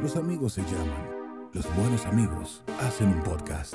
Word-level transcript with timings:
Los 0.00 0.16
amigos 0.16 0.54
se 0.54 0.62
llaman. 0.62 1.50
Los 1.52 1.64
buenos 1.76 2.04
amigos 2.06 2.62
hacen 2.80 3.08
un 3.08 3.22
podcast. 3.22 3.74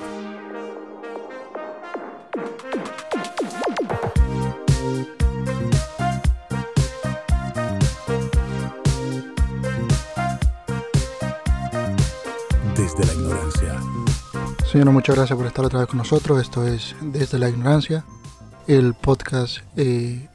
Desde 12.76 13.06
la 13.06 13.12
ignorancia. 13.14 13.80
Señora, 14.70 14.90
muchas 14.90 15.16
gracias 15.16 15.36
por 15.36 15.46
estar 15.46 15.64
otra 15.64 15.80
vez 15.80 15.88
con 15.88 15.98
nosotros. 15.98 16.40
Esto 16.40 16.66
es 16.66 16.94
Desde 17.00 17.38
la 17.38 17.48
Ignorancia, 17.48 18.04
el 18.66 18.94
podcast, 18.94 19.58
eh, 19.76 20.28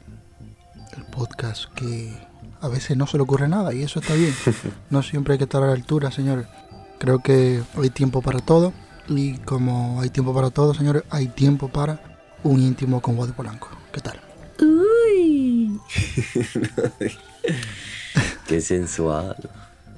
el 0.96 1.04
podcast 1.06 1.72
que 1.74 2.25
a 2.60 2.68
veces 2.68 2.96
no 2.96 3.06
se 3.06 3.16
le 3.16 3.22
ocurre 3.22 3.48
nada 3.48 3.72
y 3.74 3.82
eso 3.82 4.00
está 4.00 4.14
bien. 4.14 4.34
No 4.90 5.02
siempre 5.02 5.32
hay 5.34 5.38
que 5.38 5.44
estar 5.44 5.62
a 5.62 5.66
la 5.66 5.72
altura, 5.72 6.10
señores. 6.10 6.46
Creo 6.98 7.18
que 7.22 7.62
hay 7.80 7.90
tiempo 7.90 8.22
para 8.22 8.40
todo 8.40 8.72
y 9.08 9.38
como 9.38 10.00
hay 10.00 10.10
tiempo 10.10 10.34
para 10.34 10.50
todo, 10.50 10.74
señores, 10.74 11.02
hay 11.10 11.28
tiempo 11.28 11.68
para 11.68 12.00
un 12.42 12.60
íntimo 12.62 13.00
con 13.00 13.18
Wadi 13.18 13.32
Polanco. 13.32 13.68
¿Qué 13.92 14.00
tal? 14.00 14.20
Uy. 14.60 15.78
Qué 18.46 18.60
sensual. 18.60 19.36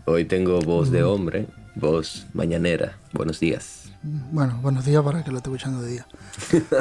Hoy 0.07 0.25
tengo 0.25 0.59
voz 0.61 0.91
de 0.91 1.03
hombre, 1.03 1.47
voz 1.75 2.27
mañanera. 2.33 2.97
Buenos 3.13 3.41
días. 3.41 3.85
Bueno, 4.03 4.59
buenos 4.63 4.85
días 4.85 5.03
para 5.03 5.23
que 5.23 5.31
lo 5.31 5.39
esté 5.39 5.51
escuchando 5.51 5.83
de 5.83 5.91
día. 5.93 6.07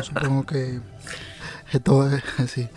Supongo 0.03 0.45
que 0.45 0.79
esto 1.73 2.09
es 2.09 2.23
así. 2.37 2.67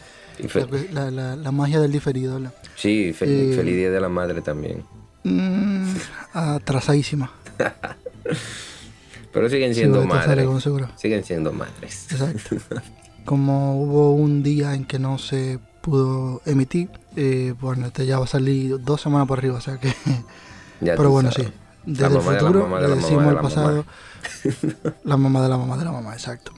La, 0.92 1.11
la- 1.11 1.37
la 1.37 1.53
magia 1.53 1.78
del 1.80 1.92
diferido, 1.92 2.34
¿verdad? 2.34 2.53
Sí, 2.80 3.12
fel- 3.12 3.52
Eh, 3.52 3.57
feliz 3.57 3.77
día 3.77 3.91
de 3.91 4.01
la 4.01 4.09
madre 4.09 4.41
también. 4.43 4.83
Mm, 5.25 5.95
atrasadísima. 6.33 7.30
Pero 9.33 9.48
siguen 9.48 9.75
siendo 9.75 10.05
madres. 10.05 10.48
Siguen 10.97 11.25
siendo 11.25 11.53
madres. 11.53 12.06
Exacto. 12.11 12.56
Como 13.25 13.81
hubo 13.83 14.12
un 14.14 14.42
día 14.42 14.75
en 14.75 14.84
que 14.86 14.98
no 14.98 15.19
se 15.19 15.58
pudo 15.83 16.42
emitir, 16.47 16.91
eh, 17.17 17.55
bueno, 17.61 17.86
este 17.86 18.06
ya 18.06 18.19
va 18.19 18.25
a 18.25 18.28
salir 18.28 18.83
dos 18.83 19.01
semanas 19.01 19.28
por 19.28 19.39
arriba, 19.39 19.58
o 19.58 19.61
sea 19.61 19.78
que... 19.78 19.95
Ya 20.83 20.97
Pero 20.97 21.11
bueno, 21.11 21.31
sí. 21.31 21.42
Desde 21.84 22.01
La 22.03 22.06
el 22.08 22.14
mamá 22.14 22.31
de 22.33 22.33
la 22.33 22.41
futuro 22.41 22.61
mamá 22.62 22.77
de 22.81 22.83
le 22.83 22.89
la 22.89 22.95
mamá 22.97 23.06
decimos 23.06 23.34
de 23.34 23.41
pasado. 23.42 23.84
La 25.05 25.17
mamá 25.19 25.42
de 25.42 25.48
la 25.51 25.56
mamá 25.58 25.77
de 25.77 25.84
la 25.84 25.92
mamá, 25.92 26.12
exacto. 26.14 26.53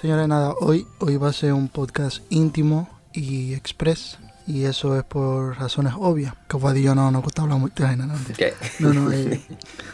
Señores, 0.00 0.26
nada, 0.28 0.54
hoy, 0.60 0.86
hoy 0.98 1.16
va 1.18 1.28
a 1.28 1.32
ser 1.34 1.52
un 1.52 1.68
podcast 1.68 2.22
íntimo 2.30 2.88
y 3.12 3.52
express. 3.52 4.16
Y 4.46 4.64
eso 4.64 4.96
es 4.98 5.04
por 5.04 5.56
razones 5.58 5.92
obvias. 5.96 6.34
Que 6.48 6.56
y 6.78 6.82
yo 6.82 6.94
no 6.94 7.10
nos 7.10 7.22
gusta 7.22 7.42
hablar 7.42 7.58
mucho. 7.58 7.86
Ay, 7.86 7.96
No, 7.96 8.06
no, 8.06 8.14
¿Qué? 8.36 8.54
no, 8.80 8.92
no, 8.92 9.12
eh, 9.12 9.40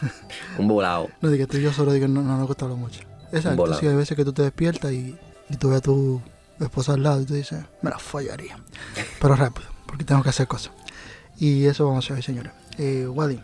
Un 0.57 0.67
volado. 0.67 1.09
No, 1.21 1.29
diga, 1.29 1.45
tú 1.45 1.57
y 1.57 1.61
yo 1.61 1.71
solo 1.71 1.93
digo, 1.93 2.07
no, 2.07 2.21
no 2.21 2.37
nos 2.37 2.47
gusta 2.47 2.65
hablar 2.65 2.79
mucho. 2.79 3.01
Exacto, 3.31 3.73
sí, 3.79 3.85
hay 3.87 3.95
veces 3.95 4.17
que 4.17 4.25
tú 4.25 4.33
te 4.33 4.41
despiertas 4.41 4.91
y, 4.91 5.15
y 5.49 5.55
tú 5.57 5.69
ves 5.69 5.77
a 5.77 5.81
tu 5.81 6.19
esposa 6.59 6.93
al 6.93 7.03
lado 7.03 7.21
y 7.21 7.25
tú 7.25 7.35
dices, 7.35 7.63
me 7.81 7.91
la 7.91 7.99
follaría. 7.99 8.57
Pero 9.21 9.35
rápido, 9.35 9.67
porque 9.85 10.03
tengo 10.03 10.23
que 10.23 10.29
hacer 10.29 10.47
cosas. 10.47 10.71
Y 11.37 11.65
eso 11.65 11.85
vamos 11.85 12.03
a 12.03 12.05
hacer 12.05 12.17
hoy, 12.17 12.23
señores. 12.23 12.51
Eh, 12.77 13.07
Wadi, 13.07 13.39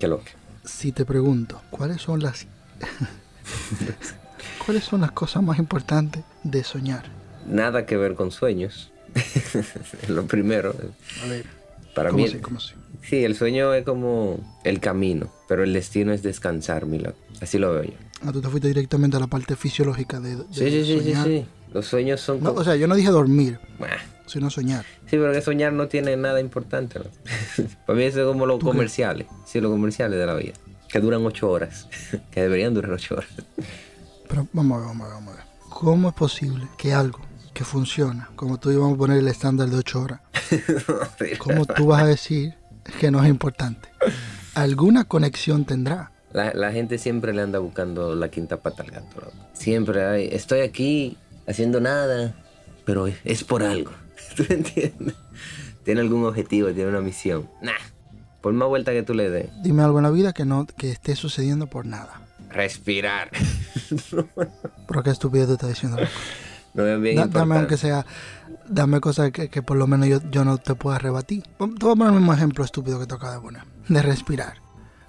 Qué 0.00 0.08
loco. 0.08 0.24
si 0.64 0.90
te 0.92 1.04
pregunto, 1.04 1.62
¿cuáles 1.70 2.02
son 2.02 2.20
las... 2.20 2.46
¿Cuáles 4.64 4.84
son 4.84 5.00
las 5.00 5.12
cosas 5.12 5.42
más 5.42 5.58
importantes 5.58 6.24
de 6.42 6.62
soñar? 6.64 7.04
Nada 7.46 7.86
que 7.86 7.96
ver 7.96 8.14
con 8.14 8.30
sueños. 8.30 8.92
Lo 10.08 10.26
primero. 10.26 10.74
A 11.24 11.28
ver, 11.28 11.44
Para 11.94 12.10
¿cómo 12.10 12.24
mí, 12.24 12.30
sí, 13.02 13.24
el 13.24 13.34
sueño 13.36 13.74
es 13.74 13.84
como 13.84 14.38
el 14.64 14.80
camino, 14.80 15.32
pero 15.48 15.62
el 15.64 15.72
destino 15.72 16.12
es 16.12 16.22
descansar, 16.22 16.86
mi 16.86 16.98
loco. 16.98 17.18
Así 17.40 17.58
lo 17.58 17.72
veo 17.72 17.84
yo. 17.84 17.92
Ah, 18.24 18.32
tú 18.32 18.40
te 18.40 18.48
fuiste 18.48 18.68
directamente 18.68 19.16
a 19.16 19.20
la 19.20 19.26
parte 19.28 19.54
fisiológica 19.56 20.18
de, 20.20 20.36
de 20.36 20.42
Sí, 20.50 20.70
sí, 20.70 20.84
sí, 20.84 21.00
sí, 21.04 21.14
sí. 21.24 21.44
Los 21.72 21.86
sueños 21.86 22.20
son 22.20 22.40
No, 22.42 22.50
como... 22.50 22.60
o 22.60 22.64
sea, 22.64 22.74
yo 22.76 22.88
no 22.88 22.94
dije 22.96 23.10
dormir, 23.10 23.60
Bah. 23.78 23.88
sino 24.26 24.50
soñar. 24.50 24.84
Sí, 25.04 25.10
pero 25.16 25.32
que 25.32 25.40
soñar 25.42 25.72
no 25.72 25.86
tiene 25.88 26.16
nada 26.16 26.40
importante. 26.40 26.98
¿no? 26.98 27.04
Para 27.86 27.98
mí 27.98 28.04
eso 28.04 28.20
es 28.20 28.26
como 28.26 28.46
los 28.46 28.58
comerciales. 28.62 29.26
Sí, 29.46 29.60
los 29.60 29.70
comerciales 29.70 30.18
de 30.18 30.26
la 30.26 30.34
vida. 30.34 30.54
Que 30.88 31.00
duran 31.00 31.24
ocho 31.26 31.50
horas. 31.50 31.86
que 32.30 32.40
deberían 32.42 32.74
durar 32.74 32.92
ocho 32.92 33.16
horas. 33.16 33.28
Pero 34.28 34.48
vamos 34.52 34.76
a 34.76 34.80
ver, 34.80 34.88
vamos 34.88 35.04
a 35.06 35.08
ver, 35.08 35.14
vamos 35.14 35.34
a 35.34 35.36
ver. 35.36 35.44
¿Cómo 35.68 36.08
es 36.08 36.14
posible 36.14 36.66
que 36.76 36.92
algo 36.92 37.20
que 37.58 37.64
funciona, 37.64 38.30
como 38.36 38.60
tú 38.60 38.70
íbamos 38.70 38.94
a 38.94 38.98
poner 38.98 39.18
el 39.18 39.26
estándar 39.26 39.68
de 39.68 39.78
8 39.78 40.00
horas, 40.00 40.20
cómo 41.38 41.66
tú 41.66 41.86
vas 41.86 42.04
a 42.04 42.06
decir 42.06 42.54
que 43.00 43.10
no 43.10 43.20
es 43.20 43.28
importante? 43.28 43.88
¿Alguna 44.54 45.02
conexión 45.02 45.64
tendrá? 45.64 46.12
La, 46.32 46.54
la 46.54 46.70
gente 46.70 46.98
siempre 46.98 47.32
le 47.32 47.42
anda 47.42 47.58
buscando 47.58 48.14
la 48.14 48.28
quinta 48.28 48.58
pata 48.58 48.84
al 48.84 48.92
gato. 48.92 49.32
Siempre 49.54 50.04
hay, 50.04 50.28
estoy 50.30 50.60
aquí 50.60 51.16
haciendo 51.48 51.80
nada, 51.80 52.32
pero 52.84 53.08
es, 53.08 53.42
por 53.42 53.64
algo. 53.64 53.90
¿Tú 54.36 54.44
entiendes? 54.48 55.16
Tiene 55.82 56.02
algún 56.02 56.24
objetivo, 56.26 56.72
tiene 56.72 56.90
una 56.90 57.00
misión. 57.00 57.50
Nah. 57.60 57.72
Por 58.40 58.52
más 58.52 58.68
vuelta 58.68 58.92
que 58.92 59.02
tú 59.02 59.14
le 59.14 59.30
des. 59.30 59.50
Dime 59.64 59.82
algo 59.82 59.98
en 59.98 60.04
la 60.04 60.12
vida 60.12 60.32
que 60.32 60.44
no 60.44 60.64
que 60.64 60.92
esté 60.92 61.16
sucediendo 61.16 61.66
por 61.66 61.86
nada. 61.86 62.20
Respirar. 62.50 63.32
Pero 64.86 65.02
qué 65.02 65.10
estupidez 65.10 65.48
tú 65.48 65.54
estás 65.54 65.70
diciendo. 65.70 65.98
loco. 65.98 66.12
No 66.74 66.86
es 66.86 67.00
bien 67.00 67.16
Da- 67.16 67.22
importante. 67.22 67.38
dame 67.38 67.56
aunque 67.56 67.76
sea, 67.76 68.06
dame 68.68 69.00
cosas 69.00 69.30
que, 69.32 69.48
que 69.48 69.62
por 69.62 69.76
lo 69.76 69.86
menos 69.86 70.08
yo, 70.08 70.20
yo 70.30 70.44
no 70.44 70.58
te 70.58 70.74
pueda 70.74 70.98
rebatir. 70.98 71.42
Te 71.42 71.50
voy 71.58 71.70
a 71.74 71.78
poner 71.96 72.06
el 72.08 72.12
mismo 72.14 72.32
ejemplo 72.34 72.64
estúpido 72.64 72.98
que 73.00 73.06
te 73.06 73.14
acabo 73.14 73.32
de 73.32 73.40
poner. 73.40 73.62
De 73.88 74.02
respirar. 74.02 74.54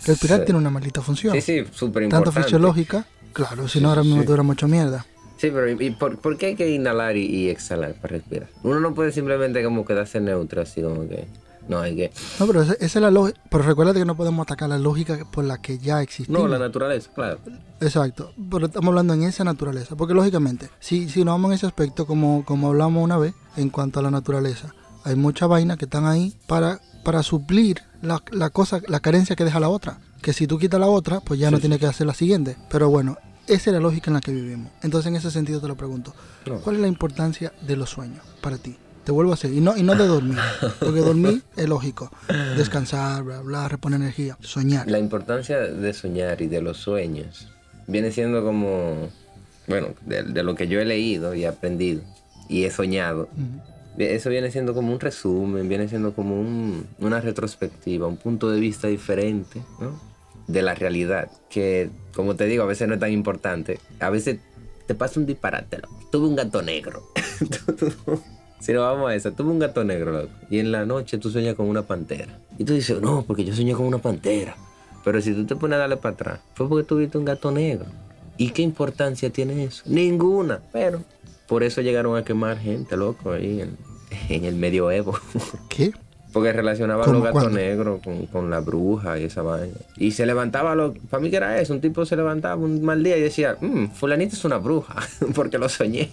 Respirar 0.06 0.40
Sí. 0.40 0.46
tiene 0.46 0.60
una 0.60 0.70
maldita 0.70 1.02
función. 1.02 1.34
Sí, 1.36 1.42
sí, 1.42 1.66
súper 1.72 2.04
Tanto 2.04 2.18
importante. 2.18 2.44
fisiológica, 2.44 3.06
claro, 3.34 3.68
si 3.68 3.82
no 3.82 3.90
ahora 3.90 4.04
mismo 4.04 4.24
dura 4.24 4.44
mucho 4.44 4.68
mierda. 4.68 5.06
Sí, 5.38 5.52
pero 5.54 5.70
¿y 5.70 5.92
por, 5.92 6.18
por 6.20 6.38
qué 6.38 6.48
hay 6.48 6.56
que 6.56 6.70
inhalar 6.70 7.16
y, 7.16 7.26
y 7.26 7.50
exhalar 7.50 7.94
para 7.94 8.14
respirar? 8.18 8.50
Uno 8.64 8.80
no 8.80 8.94
puede 8.94 9.12
simplemente 9.12 9.64
como 9.64 9.86
quedarse 9.86 10.20
neutro, 10.20 10.62
así 10.62 10.82
como 10.82 11.08
que... 11.08 11.28
No, 11.70 11.80
hay 11.80 11.96
que... 11.96 12.12
No, 12.40 12.48
pero 12.48 12.64
esa, 12.64 12.74
esa 12.74 12.86
es 13.00 13.02
la 13.02 13.12
lógica. 13.12 13.40
Pero 13.50 13.64
recuerda 13.64 13.94
que 13.94 14.04
no 14.04 14.18
podemos 14.18 14.44
atacar 14.44 14.68
la 14.68 14.80
lógica 14.80 15.20
por 15.32 15.46
la 15.46 15.62
que 15.62 15.78
ya 15.78 16.02
existe. 16.02 16.34
No, 16.34 16.48
la 16.48 16.58
naturaleza, 16.58 17.12
claro. 17.14 17.40
Exacto. 17.80 18.34
Pero 18.50 18.66
estamos 18.66 18.90
hablando 18.90 19.14
en 19.14 19.24
esa 19.24 19.44
naturaleza. 19.44 19.96
Porque 19.96 20.16
lógicamente, 20.16 20.70
si, 20.80 21.08
si 21.10 21.24
nos 21.24 21.36
vamos 21.36 21.52
en 21.52 21.56
ese 21.56 21.68
aspecto, 21.68 22.08
como, 22.08 22.44
como 22.44 22.70
hablamos 22.70 23.04
una 23.04 23.18
vez, 23.18 23.36
en 23.56 23.70
cuanto 23.70 24.00
a 24.00 24.04
la 24.04 24.10
naturaleza, 24.10 24.74
hay 25.04 25.16
muchas 25.16 25.48
vainas 25.48 25.78
que 25.78 25.86
están 25.86 26.08
ahí 26.08 26.36
para, 26.48 26.82
para 27.06 27.22
suplir 27.22 27.84
la, 28.02 28.22
la 28.32 28.50
cosa, 28.50 28.82
la 28.88 29.00
carencia 29.00 29.36
que 29.36 29.46
deja 29.46 29.60
la 29.60 29.70
otra. 29.70 30.00
Que 30.24 30.34
si 30.34 30.48
tú 30.48 30.58
quitas 30.58 30.80
la 30.80 30.88
otra, 30.88 31.20
pues 31.22 31.40
ya 31.40 31.52
no 31.52 31.60
tienes 31.60 31.80
que 31.80 31.86
hacer 31.86 32.08
la 32.08 32.16
siguiente. 32.16 32.58
Pero 32.72 32.90
bueno, 32.90 33.18
esa 33.46 33.70
es 33.70 33.74
la 33.76 33.80
lógica 33.80 34.10
en 34.10 34.16
la 34.16 34.22
que 34.22 34.32
vivimos. 34.32 34.72
Entonces, 34.82 35.08
en 35.08 35.16
ese 35.16 35.30
sentido 35.30 35.62
te 35.62 35.68
lo 35.68 35.78
pregunto. 35.78 36.16
No. 36.48 36.60
¿Cuál 36.62 36.78
es 36.78 36.82
la 36.82 36.88
importancia 36.88 37.54
de 37.62 37.76
los 37.76 37.92
sueños 37.92 38.24
para 38.42 38.58
ti? 38.58 38.76
Te 39.04 39.12
vuelvo 39.12 39.32
a 39.32 39.34
hacer. 39.36 39.52
Y 39.54 39.60
no, 39.62 39.76
y 39.78 39.84
no 39.84 39.96
de 39.96 40.06
dormir. 40.08 40.38
Porque 40.80 41.00
dormir 41.00 41.42
es 41.56 41.68
lógico. 41.68 42.12
Descansar, 42.58 43.24
bla, 43.24 43.42
bla, 43.42 43.68
reponer 43.68 44.00
energía. 44.02 44.38
Soñar. 44.42 44.90
La 44.90 45.00
importancia 45.00 45.58
de 45.60 45.94
soñar 45.94 46.42
y 46.42 46.48
de 46.48 46.62
los 46.62 46.78
sueños 46.78 47.48
viene 47.88 48.12
siendo 48.12 48.44
como... 48.44 49.10
Bueno, 49.68 49.90
de, 50.06 50.24
de 50.24 50.44
lo 50.44 50.56
que 50.56 50.68
yo 50.68 50.80
he 50.80 50.86
leído 50.86 51.36
y 51.36 51.46
aprendido 51.46 52.02
y 52.50 52.64
he 52.66 52.72
soñado. 52.72 53.30
Ujú. 53.34 54.02
Eso 54.02 54.30
viene 54.30 54.50
siendo 54.52 54.74
como 54.74 54.94
un 54.94 55.00
resumen, 55.00 55.68
viene 55.68 55.88
siendo 55.90 56.14
como 56.14 56.40
un- 56.40 56.86
una 57.00 57.20
retrospectiva, 57.22 58.08
un 58.08 58.18
punto 58.18 58.50
de 58.50 58.60
vista 58.60 58.88
diferente 58.88 59.62
¿no? 59.80 60.00
de 60.48 60.62
la 60.62 60.74
realidad. 60.74 61.30
Que, 61.50 61.90
como 62.16 62.36
te 62.36 62.46
digo, 62.46 62.64
a 62.64 62.68
veces 62.68 62.88
no 62.88 62.94
es 62.96 63.00
tan 63.00 63.12
importante. 63.12 63.80
A 64.00 64.10
veces 64.10 64.40
te 64.88 64.96
pasa 64.96 65.20
un 65.20 65.26
disparate. 65.26 65.80
Tuve 66.12 66.28
un 66.28 66.36
gato 66.36 66.62
negro. 66.62 67.04
si 68.60 68.74
no 68.74 68.82
vamos 68.82 69.10
a 69.10 69.16
eso, 69.16 69.32
tuve 69.32 69.50
un 69.52 69.60
gato 69.60 69.84
negro, 69.84 70.12
loco. 70.12 70.30
Y 70.50 70.60
en 70.60 70.72
la 70.72 70.86
noche 70.86 71.18
tú 71.18 71.30
sueñas 71.30 71.56
con 71.56 71.68
una 71.68 71.84
pantera. 71.84 72.38
Y 72.58 72.64
tú 72.66 72.74
dices, 72.74 73.02
no, 73.02 73.24
porque 73.26 73.44
yo 73.46 73.54
soñé 73.56 73.74
con 73.74 73.86
una 73.86 74.00
pantera. 74.00 74.56
Pero 75.04 75.22
si 75.22 75.34
tú 75.34 75.46
te 75.46 75.56
pones 75.56 75.78
a 75.78 75.80
darle 75.80 75.98
para 75.98 76.14
atrás, 76.14 76.40
fue 76.56 76.68
porque 76.68 76.86
tuviste 76.88 77.18
un 77.18 77.26
gato 77.26 77.52
negro. 77.52 77.86
¿Y 78.38 78.50
qué 78.52 78.62
importancia 78.62 79.30
tiene 79.30 79.64
eso? 79.64 79.84
Ninguna. 79.86 80.60
Pero 80.74 81.02
por 81.48 81.64
eso 81.64 81.82
llegaron 81.82 82.16
a 82.18 82.24
quemar 82.24 82.58
gente, 82.60 82.96
loco, 82.98 83.32
ahí 83.32 83.62
en, 83.62 83.78
en 84.30 84.46
el 84.46 84.56
medioevo. 84.56 85.18
¿Qué? 85.70 85.92
Porque 86.32 86.54
relacionaban 86.54 87.06
¿Cómo? 87.06 87.16
los 87.16 87.24
gatos 87.24 87.42
¿Cuándo? 87.44 87.58
negros 87.60 88.02
con, 88.04 88.26
con 88.28 88.50
la 88.52 88.60
bruja 88.60 89.18
y 89.18 89.24
esa 89.24 89.42
vaina. 89.42 89.74
Y 89.98 90.12
se 90.12 90.26
levantaba, 90.28 90.76
lo, 90.76 90.94
para 91.10 91.24
mí 91.24 91.32
que 91.32 91.38
era 91.38 91.60
eso, 91.60 91.74
un 91.74 91.82
tipo 91.82 92.06
se 92.06 92.16
levantaba 92.16 92.56
un 92.62 92.84
mal 92.84 93.02
día 93.04 93.18
y 93.18 93.22
decía, 93.22 93.58
"Mm, 93.60 93.88
fulanito 93.88 94.36
es 94.36 94.46
una 94.46 94.58
bruja, 94.58 94.96
porque 95.34 95.58
lo 95.58 95.68
soñé. 95.70 96.12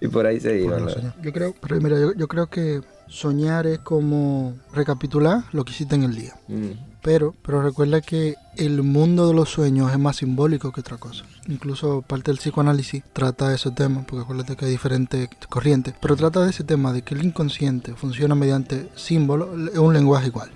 Y 0.00 0.08
por 0.08 0.26
ahí 0.26 0.40
se 0.40 0.60
iban. 0.60 0.86
Yo 1.22 1.32
creo, 1.32 1.54
pero 1.60 1.80
mira, 1.80 1.98
yo, 1.98 2.14
yo 2.14 2.28
creo 2.28 2.48
que 2.48 2.80
soñar 3.08 3.66
es 3.66 3.78
como 3.78 4.54
recapitular 4.72 5.44
lo 5.52 5.64
que 5.64 5.72
hiciste 5.72 5.94
en 5.94 6.02
el 6.04 6.14
día. 6.14 6.34
Mm. 6.48 6.70
Pero, 7.02 7.34
pero 7.42 7.62
recuerda 7.62 8.00
que 8.00 8.34
el 8.56 8.82
mundo 8.82 9.28
de 9.28 9.34
los 9.34 9.48
sueños 9.50 9.92
es 9.92 9.98
más 9.98 10.16
simbólico 10.16 10.72
que 10.72 10.80
otra 10.80 10.96
cosa. 10.96 11.24
Incluso 11.46 12.02
parte 12.02 12.32
del 12.32 12.38
psicoanálisis 12.38 13.04
trata 13.12 13.48
de 13.48 13.54
ese 13.54 13.70
tema, 13.70 14.04
porque 14.04 14.24
acuérdate 14.24 14.56
que 14.56 14.64
hay 14.64 14.72
diferentes 14.72 15.28
corrientes, 15.48 15.94
pero 16.00 16.16
trata 16.16 16.42
de 16.42 16.50
ese 16.50 16.64
tema 16.64 16.92
de 16.92 17.02
que 17.02 17.14
el 17.14 17.24
inconsciente 17.24 17.94
funciona 17.94 18.34
mediante 18.34 18.88
símbolos, 18.96 19.70
es 19.72 19.78
un 19.78 19.94
lenguaje 19.94 20.26
igual, 20.26 20.50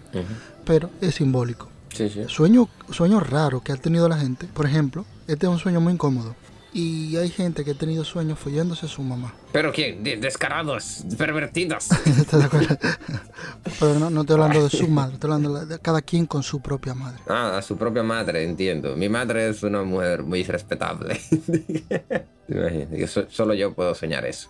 pero 0.65 0.91
es 1.01 1.15
simbólico. 1.15 1.69
Sí, 1.95 2.09
sí. 2.09 2.25
Sueño, 2.27 2.69
sueños 2.91 3.29
raros 3.31 3.63
que 3.63 3.71
ha 3.71 3.77
tenido 3.77 4.09
la 4.09 4.19
gente, 4.19 4.49
por 4.53 4.67
ejemplo, 4.67 5.05
este 5.29 5.47
es 5.47 5.53
un 5.53 5.59
sueño 5.61 5.81
muy 5.81 5.93
incómodo. 5.93 6.35
Y 6.73 7.17
hay 7.17 7.29
gente 7.31 7.65
que 7.65 7.73
ha 7.73 7.75
tenido 7.75 8.05
sueños 8.05 8.39
follándose 8.39 8.87
a 8.87 8.89
su 8.89 9.03
mamá. 9.03 9.35
¿Pero 9.53 9.73
quién? 9.73 10.05
De- 10.05 10.17
descarados, 10.17 11.05
pervertidos. 11.19 11.91
¿Estás 12.07 12.39
de 12.41 12.45
acuerdo? 12.47 12.77
Pero 13.81 13.99
no, 13.99 14.09
no 14.11 14.21
estoy 14.21 14.35
hablando 14.35 14.63
de 14.63 14.71
su 14.71 14.87
madre, 14.87 15.15
estoy 15.15 15.33
hablando 15.33 15.67
de 15.67 15.79
cada 15.81 16.01
quien 16.03 16.27
con 16.27 16.45
su 16.45 16.61
propia 16.61 16.95
madre. 16.95 17.19
Ah, 17.29 17.57
a 17.59 17.63
su 17.63 17.77
propia 17.77 18.05
madre, 18.05 18.45
entiendo. 18.45 18.97
Mi 18.97 19.09
madre 19.09 19.49
es 19.49 19.63
una 19.65 19.83
mujer 19.83 20.23
muy 20.23 20.45
respetable. 20.45 21.21
Solo 23.29 23.55
yo 23.55 23.73
puedo 23.75 23.95
soñar 23.95 24.25
eso. 24.27 24.49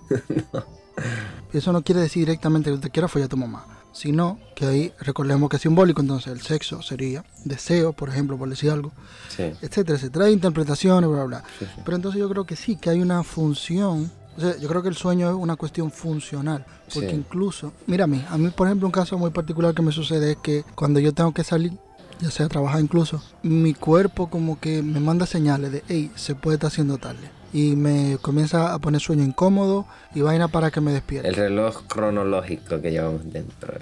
Y 1.53 1.59
eso 1.59 1.73
no 1.73 1.83
quiere 1.83 2.01
decir 2.03 2.27
directamente 2.27 2.71
que 2.71 2.79
te 2.79 2.91
quiera 2.91 3.09
follar 3.09 3.27
a 3.27 3.29
tu 3.31 3.37
mamá, 3.37 3.67
sino 3.93 4.39
que 4.55 4.67
ahí 4.67 4.93
recordemos 5.01 5.49
que 5.51 5.57
es 5.57 5.63
simbólico, 5.63 6.01
entonces 6.01 6.33
el 6.33 6.41
sexo 6.41 6.83
sería 6.83 7.25
deseo, 7.45 7.93
por 7.93 8.09
ejemplo, 8.09 8.37
por 8.39 8.49
decir 8.49 8.71
algo, 8.71 8.93
Sí. 9.29 9.45
etcétera, 9.63 9.97
etcétera, 9.99 10.25
hay 10.27 10.33
interpretaciones, 10.33 11.09
bla, 11.11 11.25
bla. 11.25 11.45
Sí, 11.59 11.65
sí. 11.65 11.81
Pero 11.85 11.97
entonces 11.97 12.21
yo 12.21 12.29
creo 12.29 12.45
que 12.45 12.57
sí, 12.57 12.77
que 12.77 12.91
hay 12.91 13.01
una 13.01 13.23
función, 13.23 14.11
o 14.37 14.41
sea, 14.41 14.57
yo 14.59 14.69
creo 14.69 14.83
que 14.83 14.89
el 14.89 14.97
sueño 14.97 15.29
es 15.29 15.35
una 15.35 15.57
cuestión 15.57 15.91
funcional, 15.91 16.65
porque 16.95 17.11
incluso, 17.13 17.73
mira 17.87 18.05
a 18.05 18.07
mí, 18.07 18.25
a 18.29 18.39
mí 18.39 18.51
por 18.51 18.67
ejemplo 18.69 18.87
un 18.87 18.93
caso 18.93 19.17
muy 19.19 19.31
particular 19.31 19.75
que 19.75 19.83
me 19.83 19.93
sucede 19.93 20.33
es 20.33 20.37
que 20.39 20.65
cuando 20.75 21.01
yo 21.01 21.13
tengo 21.13 21.33
que 21.33 21.45
salir, 21.45 21.73
ya 22.21 22.31
sea 22.31 22.49
trabajar 22.49 22.81
incluso, 22.81 23.23
mi 23.43 23.73
cuerpo 23.75 24.29
como 24.29 24.61
que 24.61 24.83
me 24.83 25.01
manda 25.01 25.25
señales 25.27 25.73
de, 25.73 25.83
hey, 25.89 26.11
se 26.17 26.35
puede 26.35 26.57
estar 26.57 26.69
haciendo 26.69 26.99
tarde. 26.99 27.31
Y 27.52 27.75
me 27.76 28.17
comienza 28.23 28.73
a 28.73 28.79
poner 28.79 29.00
sueño 29.00 29.25
incómodo 29.25 29.87
y 30.14 30.20
vaina 30.20 30.49
para 30.49 30.70
que 30.70 30.81
me 30.81 30.93
despierte. 30.93 31.29
El 31.29 31.35
reloj 31.35 31.82
cronológico 31.88 32.81
que 32.81 32.91
llevamos 32.93 33.23
dentro. 33.32 33.75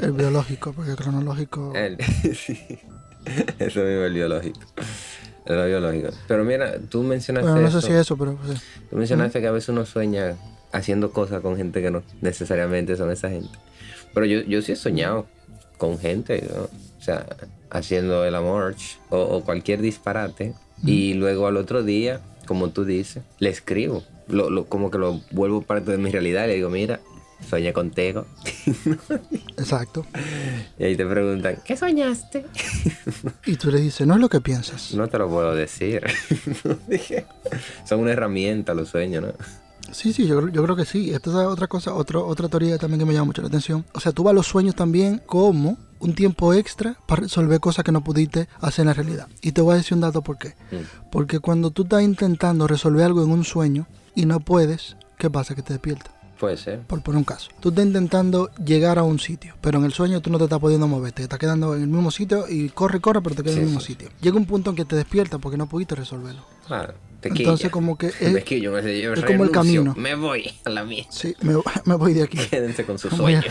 El 0.00 0.12
biológico, 0.12 0.72
porque 0.72 0.92
el 0.92 0.96
cronológico. 0.96 1.72
El- 1.74 1.98
sí. 2.36 2.58
Eso 3.58 3.80
mismo, 3.80 4.02
el 4.04 4.12
biológico. 4.14 4.60
El 5.46 5.66
biológico. 5.66 6.08
Pero 6.28 6.44
mira, 6.44 6.78
tú 6.88 7.02
mencionaste 7.02 7.50
Bueno, 7.50 7.66
no 7.66 7.70
sé 7.72 7.78
eso. 7.78 7.86
si 7.88 7.92
eso, 7.94 8.16
pero 8.16 8.36
pues. 8.36 8.60
Tú 8.90 8.96
mencionaste 8.96 9.40
que 9.40 9.46
a 9.46 9.50
veces 9.50 9.70
uno 9.70 9.84
sueña 9.86 10.36
haciendo 10.72 11.10
cosas 11.10 11.40
con 11.40 11.56
gente 11.56 11.82
que 11.82 11.90
no 11.90 12.02
necesariamente 12.20 12.96
son 12.96 13.10
esa 13.10 13.28
gente. 13.30 13.50
Pero 14.12 14.26
yo, 14.26 14.40
yo 14.42 14.62
sí 14.62 14.72
he 14.72 14.76
soñado 14.76 15.26
con 15.78 15.98
gente, 15.98 16.48
¿no? 16.54 16.62
o 16.64 17.02
sea, 17.02 17.26
haciendo 17.70 18.24
el 18.24 18.34
amor 18.36 18.74
o, 19.10 19.18
o 19.20 19.44
cualquier 19.44 19.80
disparate. 19.80 20.54
Y 20.84 21.14
luego 21.14 21.46
al 21.46 21.56
otro 21.56 21.82
día, 21.82 22.20
como 22.44 22.70
tú 22.70 22.84
dices, 22.84 23.22
le 23.38 23.48
escribo. 23.50 24.02
Lo, 24.28 24.48
lo- 24.50 24.66
como 24.66 24.90
que 24.90 24.98
lo 24.98 25.20
vuelvo 25.32 25.62
parte 25.62 25.90
de 25.90 25.98
mi 25.98 26.10
realidad 26.10 26.46
le 26.46 26.54
digo, 26.54 26.70
mira, 26.70 27.00
soñé 27.48 27.72
contigo. 27.72 28.24
Exacto. 29.58 30.04
Y 30.78 30.84
ahí 30.84 30.96
te 30.96 31.04
preguntan, 31.06 31.58
¿qué 31.64 31.76
soñaste? 31.76 32.46
Y 33.46 33.56
tú 33.56 33.70
le 33.70 33.80
dices, 33.80 34.06
no 34.06 34.14
es 34.14 34.20
lo 34.20 34.28
que 34.28 34.40
piensas. 34.40 34.94
No 34.94 35.08
te 35.08 35.18
lo 35.18 35.28
puedo 35.28 35.54
decir. 35.54 36.02
Son 37.84 38.00
una 38.00 38.12
herramienta 38.12 38.74
los 38.74 38.88
sueños, 38.88 39.22
¿no? 39.24 39.32
Sí, 39.92 40.12
sí, 40.12 40.26
yo, 40.26 40.48
yo 40.48 40.62
creo 40.64 40.74
que 40.76 40.84
sí. 40.86 41.10
Esta 41.12 41.30
es 41.30 41.36
otra 41.46 41.66
cosa, 41.68 41.94
otro, 41.94 42.26
otra 42.26 42.48
teoría 42.48 42.78
también 42.78 42.98
que 43.00 43.04
me 43.06 43.12
llama 43.12 43.26
mucho 43.26 43.42
la 43.42 43.48
atención. 43.48 43.84
O 43.92 44.00
sea, 44.00 44.12
tú 44.12 44.22
vas 44.24 44.32
a 44.32 44.34
los 44.34 44.46
sueños 44.46 44.74
también 44.74 45.20
como 45.26 45.76
un 46.04 46.14
tiempo 46.14 46.52
extra 46.54 46.96
para 47.06 47.22
resolver 47.22 47.60
cosas 47.60 47.84
que 47.84 47.92
no 47.92 48.04
pudiste 48.04 48.48
hacer 48.60 48.82
en 48.82 48.88
la 48.88 48.94
realidad. 48.94 49.28
Y 49.40 49.52
te 49.52 49.62
voy 49.62 49.74
a 49.74 49.76
decir 49.78 49.94
un 49.94 50.00
dato 50.00 50.22
por 50.22 50.38
qué. 50.38 50.50
Mm. 50.70 51.10
Porque 51.10 51.40
cuando 51.40 51.70
tú 51.70 51.82
estás 51.84 52.02
intentando 52.02 52.66
resolver 52.66 53.04
algo 53.04 53.24
en 53.24 53.30
un 53.30 53.44
sueño 53.44 53.86
y 54.14 54.26
no 54.26 54.40
puedes, 54.40 54.96
¿qué 55.18 55.30
pasa? 55.30 55.54
Que 55.54 55.62
te 55.62 55.72
despiertas. 55.72 56.12
Puede 56.38 56.56
ser. 56.56 56.80
Por 56.80 57.00
poner 57.02 57.18
un 57.18 57.24
caso. 57.24 57.50
Tú 57.60 57.70
estás 57.70 57.86
intentando 57.86 58.50
llegar 58.56 58.98
a 58.98 59.02
un 59.02 59.18
sitio, 59.18 59.54
pero 59.60 59.78
en 59.78 59.84
el 59.84 59.92
sueño 59.92 60.20
tú 60.20 60.30
no 60.30 60.38
te 60.38 60.44
estás 60.44 60.58
pudiendo 60.58 60.86
mover. 60.86 61.12
Te 61.12 61.22
estás 61.22 61.38
quedando 61.38 61.74
en 61.74 61.82
el 61.82 61.88
mismo 61.88 62.10
sitio 62.10 62.46
y 62.48 62.68
corre, 62.68 63.00
corre, 63.00 63.22
pero 63.22 63.36
te 63.36 63.42
quedas 63.42 63.56
en 63.56 63.62
el 63.62 63.66
mismo 63.66 63.80
sí. 63.80 63.88
sitio. 63.88 64.10
Llega 64.20 64.36
un 64.36 64.44
punto 64.44 64.70
en 64.70 64.76
que 64.76 64.84
te 64.84 64.96
despiertas 64.96 65.40
porque 65.40 65.56
no 65.56 65.66
pudiste 65.66 65.94
resolverlo. 65.94 66.44
Claro, 66.66 66.94
te 67.30 67.38
Entonces 67.42 67.70
como 67.70 67.96
que 67.98 68.06
es, 68.20 68.20
es 68.20 69.24
como 69.24 69.44
el 69.44 69.50
camino. 69.50 69.94
Me 69.96 70.14
voy 70.14 70.50
a 70.64 70.70
la 70.70 70.84
mía. 70.84 71.04
sí, 71.10 71.34
me, 71.42 71.54
me 71.84 71.94
voy 71.96 72.14
de 72.14 72.22
aquí. 72.24 72.38
Quédense 72.38 72.84
con 72.84 72.98
sus 72.98 73.12
sueños. 73.16 73.44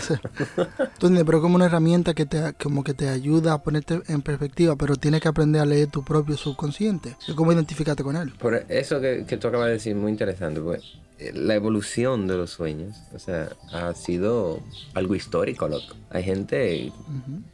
entiendes, 0.94 1.24
pero 1.24 1.40
como 1.40 1.56
una 1.56 1.66
herramienta 1.66 2.14
que 2.14 2.26
te, 2.26 2.54
como 2.54 2.84
que 2.84 2.94
te 2.94 3.08
ayuda 3.08 3.54
a 3.54 3.62
ponerte 3.62 4.00
en 4.08 4.22
perspectiva, 4.22 4.76
pero 4.76 4.96
tienes 4.96 5.20
que 5.20 5.28
aprender 5.28 5.62
a 5.62 5.66
leer 5.66 5.88
tu 5.88 6.04
propio 6.04 6.36
subconsciente. 6.36 7.16
Es 7.26 7.34
como 7.34 7.52
identificarte 7.52 8.02
con 8.02 8.16
él. 8.16 8.32
Por 8.38 8.54
eso 8.68 9.00
que, 9.00 9.24
que 9.26 9.36
tú 9.36 9.48
acabas 9.48 9.66
de 9.68 9.72
decir, 9.74 9.94
muy 9.94 10.10
interesante, 10.12 10.60
pues 10.60 10.82
eh, 11.18 11.30
la 11.34 11.54
evolución 11.54 12.26
de 12.26 12.36
los 12.36 12.50
sueños, 12.50 12.96
o 13.14 13.18
sea, 13.18 13.48
ha 13.72 13.94
sido 13.94 14.60
algo 14.94 15.14
histórico, 15.14 15.68
loco. 15.68 15.94
Hay 16.10 16.24
gente 16.24 16.92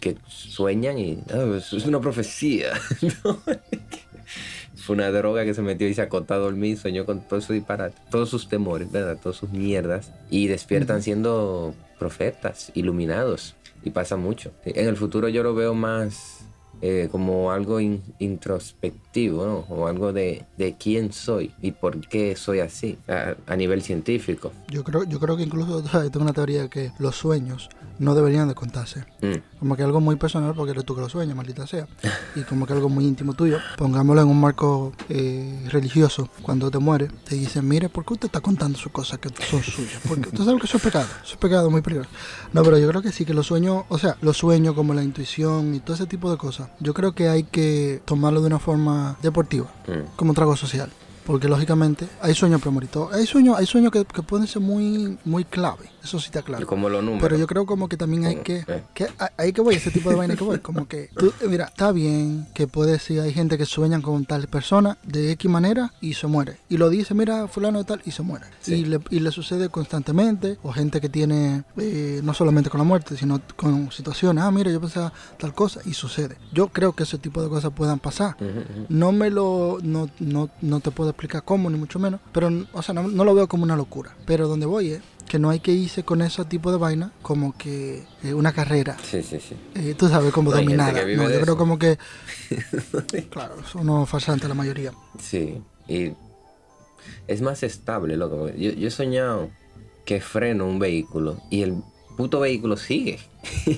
que 0.00 0.16
sueñan 0.28 0.98
y 0.98 1.22
"Ah, 1.30 1.56
eso 1.58 1.76
es 1.76 1.84
una 1.86 2.00
profecía. 2.00 2.72
Una 4.90 5.10
droga 5.10 5.44
que 5.44 5.54
se 5.54 5.62
metió 5.62 5.88
y 5.88 5.94
se 5.94 6.02
acotó 6.02 6.34
a 6.34 6.38
dormir, 6.38 6.78
soñó 6.78 7.06
con 7.06 7.20
todo 7.20 7.40
su 7.40 7.52
disparate, 7.52 7.96
todos 8.10 8.28
sus 8.28 8.48
temores, 8.48 8.90
¿verdad? 8.90 9.18
Todas 9.22 9.38
sus 9.38 9.50
mierdas. 9.50 10.12
Y 10.30 10.46
despiertan 10.46 11.02
siendo 11.02 11.74
profetas, 11.98 12.72
iluminados. 12.74 13.54
Y 13.82 13.90
pasa 13.90 14.16
mucho. 14.16 14.52
En 14.64 14.88
el 14.88 14.96
futuro 14.96 15.28
yo 15.28 15.42
lo 15.42 15.54
veo 15.54 15.74
más 15.74 16.39
eh, 16.82 17.08
como 17.10 17.50
algo 17.52 17.80
in- 17.80 18.02
introspectivo, 18.18 19.46
¿no? 19.46 19.74
O 19.74 19.86
algo 19.86 20.12
de, 20.12 20.44
de 20.56 20.76
quién 20.76 21.12
soy 21.12 21.52
y 21.62 21.72
por 21.72 22.00
qué 22.00 22.36
soy 22.36 22.60
así 22.60 22.98
a, 23.08 23.34
a 23.46 23.56
nivel 23.56 23.82
científico. 23.82 24.52
Yo 24.68 24.84
creo, 24.84 25.04
yo 25.04 25.18
creo 25.20 25.36
que 25.36 25.42
incluso 25.42 25.82
tengo 26.10 26.20
una 26.22 26.32
teoría 26.32 26.68
que 26.68 26.92
los 26.98 27.16
sueños 27.16 27.68
no 27.98 28.14
deberían 28.14 28.48
de 28.48 28.54
contarse. 28.54 29.04
Mm, 29.20 29.58
Como 29.58 29.76
que 29.76 29.82
algo 29.82 30.00
muy 30.00 30.16
personal 30.16 30.54
porque 30.54 30.70
eres 30.72 30.84
tú 30.86 30.94
que 30.94 31.02
lo 31.02 31.08
sueñas, 31.10 31.36
maldita 31.36 31.66
sea. 31.66 31.86
Y 32.34 32.42
como 32.44 32.66
que 32.66 32.72
algo 32.72 32.88
muy 32.88 33.04
íntimo 33.04 33.34
tuyo. 33.34 33.58
Pongámoslo 33.76 34.22
en 34.22 34.28
un 34.28 34.40
marco 34.40 34.94
eh, 35.10 35.66
religioso. 35.70 36.30
Cuando 36.40 36.70
te 36.70 36.78
mueres, 36.78 37.10
te 37.24 37.34
dicen, 37.34 37.68
mire, 37.68 37.90
¿por 37.90 38.06
qué 38.06 38.14
usted 38.14 38.26
está 38.26 38.40
contando 38.40 38.78
sus 38.78 38.90
cosas 38.90 39.18
que 39.18 39.28
son 39.44 39.62
suyas? 39.62 40.00
Porque 40.08 40.28
usted 40.30 40.44
sabe 40.44 40.58
que 40.58 40.64
eso 40.66 40.78
es 40.78 40.82
pecado. 40.82 41.06
Eso 41.22 41.34
es 41.34 41.38
pecado 41.38 41.70
muy 41.70 41.82
peligroso. 41.82 42.08
No, 42.54 42.62
pero 42.62 42.78
yo 42.78 42.88
creo 42.88 43.02
que 43.02 43.12
sí, 43.12 43.26
que 43.26 43.34
los 43.34 43.46
sueños, 43.46 43.84
o 43.90 43.98
sea, 43.98 44.16
los 44.22 44.38
sueños 44.38 44.74
como 44.74 44.94
la 44.94 45.04
intuición 45.04 45.74
y 45.74 45.80
todo 45.80 45.94
ese 45.94 46.06
tipo 46.06 46.30
de 46.30 46.38
cosas, 46.38 46.69
yo 46.78 46.94
creo 46.94 47.12
que 47.12 47.28
hay 47.28 47.44
que 47.44 48.00
tomarlo 48.04 48.40
de 48.40 48.46
una 48.46 48.58
forma 48.58 49.16
deportiva, 49.22 49.66
mm. 49.86 50.16
como 50.16 50.30
un 50.30 50.34
trago 50.34 50.56
social. 50.56 50.90
Porque 51.26 51.48
lógicamente 51.48 52.08
hay 52.22 52.34
sueños 52.34 52.60
premonitorios. 52.60 53.14
Hay 53.14 53.26
sueños, 53.26 53.56
hay 53.58 53.66
sueños 53.66 53.92
que, 53.92 54.04
que 54.04 54.22
pueden 54.22 54.46
ser 54.46 54.62
muy, 54.62 55.18
muy 55.24 55.44
clave. 55.44 55.90
Eso 56.02 56.18
sí 56.18 56.26
está 56.26 56.42
claro. 56.42 56.62
Y 56.62 56.66
como 56.66 56.88
los 56.88 57.02
números. 57.02 57.22
Pero 57.22 57.36
yo 57.36 57.46
creo 57.46 57.66
como 57.66 57.88
que 57.88 57.96
también 57.96 58.24
hay 58.24 58.36
que, 58.36 58.64
eh. 58.66 59.52
que 59.52 59.60
voy, 59.60 59.74
ese 59.74 59.90
tipo 59.90 60.10
de 60.10 60.16
vaina 60.16 60.36
que 60.36 60.44
voy, 60.44 60.58
como 60.60 60.88
que 60.88 61.10
tú, 61.16 61.32
eh, 61.40 61.48
mira, 61.48 61.66
está 61.66 61.92
bien 61.92 62.46
que 62.54 62.66
puede 62.66 62.98
ser, 62.98 63.20
hay 63.20 63.32
gente 63.32 63.58
que 63.58 63.66
sueñan 63.66 64.02
con 64.02 64.24
tal 64.24 64.48
persona 64.48 64.98
de 65.02 65.32
X 65.32 65.50
manera 65.50 65.92
y 66.00 66.14
se 66.14 66.26
muere. 66.26 66.56
Y 66.68 66.76
lo 66.76 66.88
dice, 66.88 67.14
mira, 67.14 67.48
fulano 67.48 67.78
de 67.78 67.84
tal 67.84 68.02
y 68.04 68.10
se 68.10 68.22
muere. 68.22 68.46
Sí. 68.60 68.74
Y, 68.74 68.84
le, 68.84 69.00
y 69.10 69.20
le 69.20 69.30
sucede 69.30 69.68
constantemente, 69.68 70.58
o 70.62 70.72
gente 70.72 71.00
que 71.00 71.08
tiene, 71.08 71.64
eh, 71.76 72.20
no 72.22 72.34
solamente 72.34 72.70
con 72.70 72.78
la 72.78 72.84
muerte, 72.84 73.16
sino 73.16 73.40
con 73.56 73.90
situaciones, 73.92 74.44
ah, 74.44 74.50
mira, 74.50 74.70
yo 74.70 74.80
pensaba 74.80 75.12
tal 75.38 75.54
cosa 75.54 75.80
y 75.84 75.94
sucede. 75.94 76.36
Yo 76.52 76.68
creo 76.68 76.92
que 76.92 77.02
ese 77.02 77.18
tipo 77.18 77.42
de 77.42 77.48
cosas 77.48 77.72
puedan 77.72 77.98
pasar. 77.98 78.36
No 78.88 79.12
me 79.12 79.30
lo, 79.30 79.78
no, 79.82 80.08
no, 80.18 80.50
no 80.60 80.80
te 80.80 80.90
puedo 80.90 81.10
explicar 81.10 81.44
cómo, 81.44 81.70
ni 81.70 81.78
mucho 81.78 81.98
menos, 81.98 82.20
pero, 82.32 82.50
o 82.72 82.82
sea, 82.82 82.94
no, 82.94 83.02
no 83.02 83.24
lo 83.24 83.34
veo 83.34 83.48
como 83.48 83.64
una 83.64 83.76
locura. 83.76 84.14
Pero 84.26 84.48
donde 84.48 84.66
voy 84.66 84.92
es 84.92 85.02
que 85.30 85.38
no 85.38 85.48
hay 85.50 85.60
que 85.60 85.70
irse 85.70 86.02
con 86.02 86.22
ese 86.22 86.44
tipo 86.44 86.72
de 86.72 86.76
vaina 86.78 87.12
como 87.22 87.56
que 87.56 88.02
eh, 88.24 88.34
una 88.34 88.52
carrera, 88.52 88.96
Sí, 89.08 89.22
sí, 89.22 89.38
sí. 89.38 89.54
eh, 89.76 89.94
tú 89.96 90.08
sabes, 90.08 90.32
como 90.32 90.50
No, 90.50 90.56
dominada. 90.56 90.92
No, 91.06 91.30
yo 91.30 91.40
creo 91.40 91.56
como 91.56 91.78
que, 91.78 91.98
claro, 93.30 93.62
son 93.64 93.88
unos 93.88 94.08
farsantes 94.08 94.48
la 94.48 94.56
mayoría. 94.56 94.92
Sí, 95.20 95.62
y 95.86 96.12
es 97.28 97.42
más 97.42 97.62
estable, 97.62 98.16
loco. 98.16 98.48
Yo, 98.48 98.72
yo 98.72 98.88
he 98.88 98.90
soñado 98.90 99.50
que 100.04 100.20
freno 100.20 100.66
un 100.66 100.80
vehículo 100.80 101.36
y 101.48 101.62
el 101.62 101.80
puto 102.16 102.40
vehículo 102.40 102.76
sigue. 102.76 103.20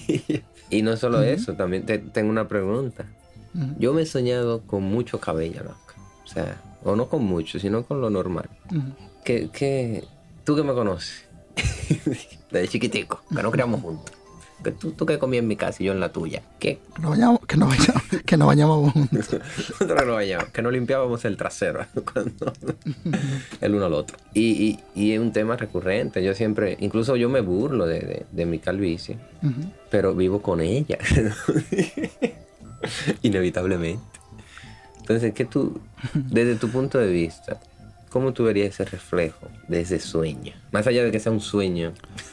y 0.71 0.81
no 0.81 0.97
solo 0.97 1.23
eso, 1.23 1.53
también 1.55 1.85
te- 1.85 1.99
tengo 1.99 2.31
una 2.31 2.49
pregunta. 2.49 3.07
Yo 3.79 3.93
me 3.93 4.03
he 4.03 4.07
soñado 4.07 4.63
con 4.63 4.83
mucho 4.85 5.21
cabello, 5.21 5.65
loco. 5.65 5.77
O 6.25 6.27
sea, 6.27 6.63
o 6.83 6.97
no 6.97 7.11
con 7.11 7.23
mucho, 7.25 7.59
sino 7.59 7.85
con 7.85 8.01
lo 8.01 8.09
normal. 8.09 8.49
ujú. 8.71 8.81
Que, 9.23 9.51
que 9.51 10.03
tú 10.45 10.57
que 10.57 10.63
me 10.63 10.73
conoces, 10.73 11.27
desde 12.51 12.69
chiquitico, 12.69 13.23
que 13.35 13.43
no 13.43 13.51
criamos 13.51 13.81
juntos. 13.81 14.15
que 14.63 14.71
tú, 14.71 14.93
tú 14.93 15.07
que 15.07 15.19
comías 15.19 15.43
en 15.43 15.49
mi 15.49 15.57
casa 15.57 15.83
y 15.83 15.87
yo 15.87 15.93
en 15.93 16.01
la 16.01 16.13
tuya. 16.13 16.43
¿Qué? 16.59 16.79
Que 16.95 17.03
nos 17.03 17.11
bañamos, 17.11 17.41
que 17.47 17.57
nos 17.57 17.69
bañamos, 17.69 18.03
que 18.25 18.37
nos 18.37 18.47
bañábamos 18.49 18.93
juntos. 18.93 19.29
Nosotros 19.81 20.07
no 20.07 20.13
bañamos, 20.15 20.49
que 20.51 20.63
no 20.63 20.71
limpiábamos 20.71 21.25
el 21.25 21.37
trasero 21.37 21.85
cuando 22.13 22.53
el 23.61 23.75
uno 23.75 23.87
al 23.87 23.95
otro. 23.95 24.17
Y, 24.35 24.79
y, 24.95 25.01
y 25.01 25.13
es 25.13 25.21
un 25.21 25.33
tema 25.33 25.57
recurrente. 25.57 26.23
Yo 26.23 26.35
siempre, 26.35 26.77
incluso 26.81 27.17
yo 27.17 27.29
me 27.29 27.41
burlo 27.41 27.87
de, 27.87 28.01
de, 28.01 28.27
de 28.31 28.47
mi 28.47 28.59
calvicie, 28.59 29.19
pero 29.91 30.15
vivo 30.15 30.41
con 30.43 30.61
ella. 30.61 30.99
Inevitablemente. 33.23 34.03
Entonces, 34.99 35.35
¿qué 35.35 35.45
tú, 35.45 35.81
desde 36.15 36.55
tu 36.55 36.69
punto 36.69 36.99
de 36.99 37.09
vista, 37.09 37.61
cómo 38.13 38.33
tú 38.33 38.45
verías 38.45 38.69
ese 38.75 38.85
reflejo 38.85 39.49
de 39.69 39.81
ese 39.81 39.99
sueño? 39.99 40.53
Más 40.71 40.87
allá 40.87 41.03
de 41.03 41.11
que 41.11 41.19
sea 41.19 41.33
un 41.33 41.41
sueño, 41.41 41.93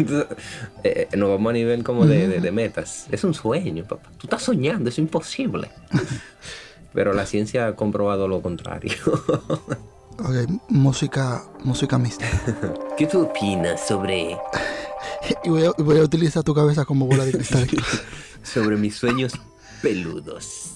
eh, 0.84 1.08
eh, 1.12 1.18
nos 1.18 1.30
vamos 1.30 1.50
a 1.50 1.54
nivel 1.54 1.84
como 1.84 2.06
de, 2.06 2.28
de- 2.28 2.40
de 2.42 2.52
metas. 2.52 3.08
Es 3.12 3.24
un 3.24 3.34
sueño, 3.34 3.84
papá. 3.86 4.10
Tú 4.18 4.28
estás 4.28 4.44
soñando, 4.44 4.90
es 4.90 4.98
imposible. 5.00 5.70
Pero 6.94 7.14
la 7.14 7.26
ciencia 7.26 7.68
ha 7.68 7.76
comprobado 7.76 8.28
lo 8.28 8.42
contrario. 8.42 8.94
Ok, 10.22 10.36
música, 10.68 11.46
música 11.64 11.98
mística. 11.98 12.30
¿Qué 12.98 13.08
tú 13.08 13.22
opinas 13.22 13.88
sobre, 13.88 14.38
Y 15.46 15.50
voy 15.50 15.64
a, 15.64 15.72
voy 15.78 15.98
a 15.98 16.04
utilizar 16.04 16.44
tu 16.44 16.54
cabeza 16.54 16.84
como 16.84 17.06
bola 17.08 17.24
de 17.24 17.32
cristal. 17.32 17.66
sobre 18.44 18.76
mis 18.76 18.98
sueños 18.98 19.32
peludos? 19.82 20.72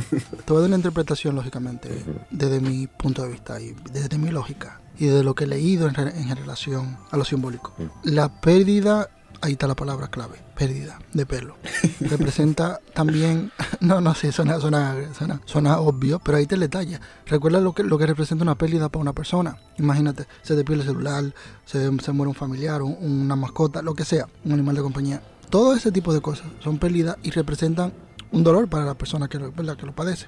Te 0.00 0.52
voy 0.52 0.58
a 0.58 0.60
dar 0.60 0.68
una 0.68 0.76
interpretación, 0.76 1.34
lógicamente, 1.34 2.04
desde 2.30 2.60
mi 2.60 2.86
punto 2.86 3.22
de 3.22 3.30
vista 3.30 3.60
y 3.60 3.74
desde 3.92 4.18
mi 4.18 4.30
lógica 4.30 4.80
y 4.98 5.06
de 5.06 5.22
lo 5.22 5.34
que 5.34 5.44
he 5.44 5.46
leído 5.46 5.86
en, 5.88 5.94
re- 5.94 6.18
en 6.20 6.34
relación 6.36 6.96
a 7.10 7.16
lo 7.16 7.24
simbólico. 7.24 7.72
La 8.04 8.40
pérdida, 8.40 9.08
ahí 9.40 9.52
está 9.52 9.66
la 9.68 9.76
palabra 9.76 10.08
clave, 10.08 10.38
pérdida 10.56 10.98
de 11.12 11.24
pelo. 11.26 11.56
Representa 12.00 12.80
también, 12.94 13.52
no, 13.80 14.00
no 14.00 14.14
sé, 14.14 14.32
suena, 14.32 14.58
suena, 14.60 14.96
suena, 15.16 15.40
suena 15.44 15.78
obvio, 15.78 16.18
pero 16.18 16.38
ahí 16.38 16.46
te 16.46 16.54
el 16.54 16.62
detalle. 16.62 16.98
Recuerda 17.26 17.60
lo 17.60 17.74
que, 17.74 17.82
lo 17.84 17.98
que 17.98 18.06
representa 18.06 18.42
una 18.42 18.56
pérdida 18.58 18.88
para 18.88 19.02
una 19.02 19.12
persona. 19.12 19.56
Imagínate, 19.78 20.26
se 20.42 20.56
te 20.56 20.64
pierde 20.64 20.82
el 20.82 20.88
celular, 20.88 21.34
se, 21.64 21.90
se 22.00 22.12
muere 22.12 22.28
un 22.28 22.34
familiar, 22.34 22.82
un- 22.82 22.96
una 23.00 23.36
mascota, 23.36 23.82
lo 23.82 23.94
que 23.94 24.04
sea, 24.04 24.26
un 24.44 24.52
animal 24.52 24.74
de 24.76 24.82
compañía. 24.82 25.22
Todo 25.50 25.74
ese 25.74 25.92
tipo 25.92 26.12
de 26.12 26.20
cosas 26.20 26.46
son 26.62 26.78
pérdidas 26.78 27.16
y 27.22 27.30
representan 27.30 27.92
un 28.32 28.44
dolor 28.44 28.68
para 28.68 28.84
la 28.84 28.94
persona 28.94 29.28
que 29.28 29.38
lo, 29.38 29.52
¿verdad? 29.52 29.76
que 29.76 29.86
lo 29.86 29.94
padece. 29.94 30.26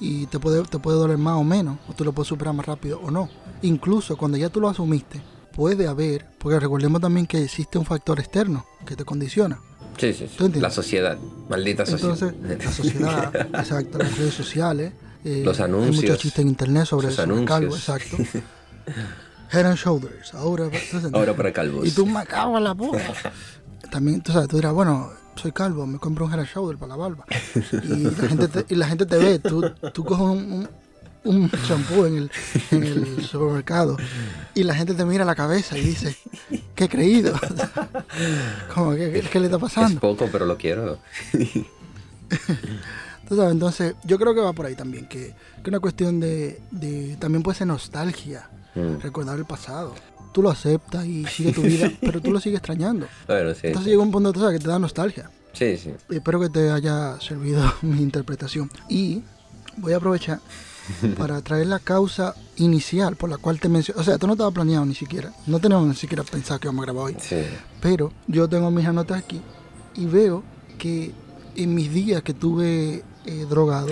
Y 0.00 0.26
te 0.26 0.38
puede, 0.38 0.62
te 0.64 0.78
puede 0.78 0.98
doler 0.98 1.18
más 1.18 1.36
o 1.36 1.44
menos, 1.44 1.78
o 1.88 1.92
tú 1.92 2.04
lo 2.04 2.12
puedes 2.12 2.28
superar 2.28 2.54
más 2.54 2.66
rápido 2.66 3.00
o 3.00 3.10
no. 3.10 3.28
Incluso 3.62 4.16
cuando 4.16 4.36
ya 4.36 4.48
tú 4.48 4.60
lo 4.60 4.68
asumiste, 4.68 5.22
puede 5.54 5.86
haber, 5.86 6.26
porque 6.38 6.58
recordemos 6.58 7.00
también 7.00 7.26
que 7.26 7.42
existe 7.42 7.78
un 7.78 7.84
factor 7.86 8.18
externo 8.18 8.66
que 8.84 8.96
te 8.96 9.04
condiciona. 9.04 9.58
Sí, 9.96 10.12
sí, 10.12 10.26
sí. 10.28 10.60
La 10.60 10.70
sociedad, 10.70 11.16
maldita 11.48 11.86
sociedad. 11.86 12.18
Entonces, 12.34 12.66
la 12.66 12.72
sociedad, 12.72 13.36
exacto, 13.60 13.98
las 13.98 14.18
redes 14.18 14.34
sociales, 14.34 14.92
eh, 15.24 15.42
Los 15.44 15.58
Hay 15.60 15.66
anuncios, 15.66 15.96
muchos 15.96 16.18
chistes 16.18 16.42
en 16.42 16.48
internet 16.48 16.84
sobre 16.84 17.08
eso, 17.08 17.22
sobre 17.24 17.44
calvo, 17.44 17.74
anuncios. 17.74 18.00
exacto. 18.02 18.16
Head 19.52 19.66
and 19.66 19.76
shoulders, 19.78 20.34
ahora. 20.34 20.68
Ahora 21.12 21.34
para 21.34 21.52
calvos. 21.52 21.86
Y 21.86 21.92
tú 21.92 22.04
me 22.04 22.26
cago 22.26 22.58
en 22.58 22.64
la 22.64 22.72
boca. 22.74 23.00
También, 23.90 24.20
tú 24.20 24.32
sabes, 24.32 24.48
tú 24.48 24.56
dirás, 24.56 24.72
bueno, 24.74 25.10
soy 25.36 25.52
calvo, 25.52 25.86
me 25.86 25.98
compro 25.98 26.26
un 26.26 26.32
and 26.32 26.46
shoulder 26.46 26.76
para 26.78 26.90
la 26.90 26.96
barba. 26.96 27.24
Y 27.82 28.04
la 28.04 28.28
gente 28.28 28.48
te, 28.48 28.74
y 28.74 28.76
la 28.76 28.86
gente 28.88 29.06
te 29.06 29.16
ve, 29.18 29.38
tú, 29.38 29.62
tú 29.92 30.04
coges 30.04 30.24
un, 30.24 30.68
un, 31.24 31.42
un 31.42 31.48
shampoo 31.66 32.06
en 32.06 32.16
el, 32.18 32.30
en 32.70 32.82
el 32.82 33.24
supermercado 33.30 33.96
y 34.54 34.62
la 34.62 34.74
gente 34.74 34.94
te 34.94 35.04
mira 35.04 35.24
la 35.24 35.34
cabeza 35.34 35.76
y 35.78 35.82
dice, 35.82 36.16
qué 36.74 36.88
creído. 36.88 37.34
Como, 38.74 38.92
¿qué, 38.94 39.10
qué- 39.12 39.20
qué 39.30 39.40
le 39.40 39.46
está 39.46 39.56
Es 39.56 39.62
pasando? 39.62 40.00
poco, 40.00 40.28
pero 40.30 40.46
lo 40.46 40.56
quiero. 40.56 40.98
Sabes, 43.28 43.52
entonces 43.52 43.94
yo 44.04 44.18
creo 44.18 44.34
que 44.34 44.40
va 44.40 44.52
por 44.52 44.66
ahí 44.66 44.74
también, 44.74 45.06
que 45.08 45.34
que 45.62 45.70
una 45.70 45.80
cuestión 45.80 46.20
de, 46.20 46.60
de- 46.70 47.16
también 47.18 47.42
puede 47.42 47.56
ser 47.58 47.66
nostalgia, 47.66 48.50
Mm. 48.74 48.98
recordar 49.00 49.38
el 49.38 49.44
pasado. 49.44 49.94
Tú 50.34 50.42
lo 50.42 50.50
aceptas 50.50 51.06
y 51.06 51.24
sigue 51.30 51.52
tu 51.52 51.62
vida, 51.62 51.90
pero 52.00 52.20
tú 52.20 52.32
lo 52.32 52.40
sigues 52.40 52.58
extrañando. 52.58 53.06
Bueno, 53.28 53.54
sí. 53.54 53.68
Entonces 53.68 53.84
sí. 53.84 53.90
llega 53.90 54.02
un 54.02 54.10
punto 54.10 54.32
tú 54.32 54.40
sabes, 54.40 54.58
que 54.58 54.64
te 54.64 54.68
da 54.68 54.80
nostalgia. 54.80 55.30
Sí, 55.52 55.76
sí. 55.76 55.94
Espero 56.10 56.40
que 56.40 56.48
te 56.48 56.72
haya 56.72 57.20
servido 57.20 57.62
mi 57.82 58.02
interpretación. 58.02 58.68
Y 58.88 59.22
voy 59.76 59.92
a 59.92 59.98
aprovechar 59.98 60.40
para 61.16 61.40
traer 61.40 61.68
la 61.68 61.78
causa 61.78 62.34
inicial 62.56 63.14
por 63.14 63.30
la 63.30 63.38
cual 63.38 63.60
te 63.60 63.68
mencioné. 63.68 64.00
O 64.00 64.04
sea, 64.04 64.14
esto 64.14 64.26
no 64.26 64.32
estaba 64.32 64.50
planeado 64.50 64.84
ni 64.84 64.96
siquiera. 64.96 65.32
No 65.46 65.60
teníamos 65.60 65.86
ni 65.86 65.94
siquiera 65.94 66.24
pensado 66.24 66.58
que 66.58 66.66
íbamos 66.66 66.82
a 66.82 66.86
grabar 66.86 67.04
hoy. 67.04 67.16
Sí. 67.20 67.42
Pero 67.80 68.12
yo 68.26 68.48
tengo 68.48 68.72
mis 68.72 68.86
anotas 68.86 69.18
aquí 69.18 69.40
y 69.94 70.06
veo 70.06 70.42
que 70.78 71.12
en 71.54 71.74
mis 71.74 71.92
días 71.92 72.24
que 72.24 72.34
tuve 72.34 73.04
eh, 73.26 73.46
drogado, 73.48 73.88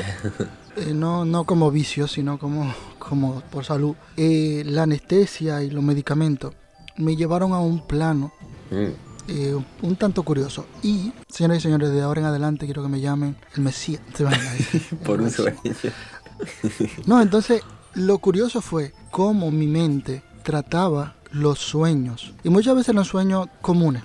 eh, 0.77 0.93
no, 0.93 1.25
no 1.25 1.45
como 1.45 1.71
vicio, 1.71 2.09
sino 2.09 2.39
como, 2.39 2.75
como 3.13 3.43
por 3.51 3.63
salud, 3.63 3.95
eh, 4.17 4.63
la 4.65 4.85
anestesia 4.85 5.63
y 5.63 5.69
los 5.69 5.85
medicamentos 5.85 6.55
me 6.97 7.15
llevaron 7.15 7.53
a 7.53 7.59
un 7.59 7.87
plano 7.87 8.33
Mm. 8.71 8.87
eh, 9.29 9.55
un 9.83 9.97
tanto 9.97 10.23
curioso. 10.23 10.65
Y, 10.83 11.13
señoras 11.29 11.59
y 11.59 11.61
señores, 11.61 11.91
de 11.93 12.01
ahora 12.01 12.23
en 12.23 12.27
adelante 12.29 12.65
quiero 12.65 12.83
que 12.83 12.89
me 12.89 13.03
llamen 13.03 13.37
el 13.55 13.61
Mesías. 13.61 14.01
Por 15.05 15.21
un 15.21 15.31
sueño. 15.31 15.59
No, 17.07 17.21
entonces 17.21 17.61
lo 17.93 18.17
curioso 18.19 18.63
fue 18.63 18.95
cómo 19.11 19.51
mi 19.51 19.67
mente 19.67 20.23
trataba 20.43 21.17
los 21.33 21.59
sueños. 21.59 22.33
Y 22.43 22.49
muchas 22.49 22.75
veces 22.77 22.95
los 22.95 23.09
sueños 23.09 23.47
comunes. 23.61 24.03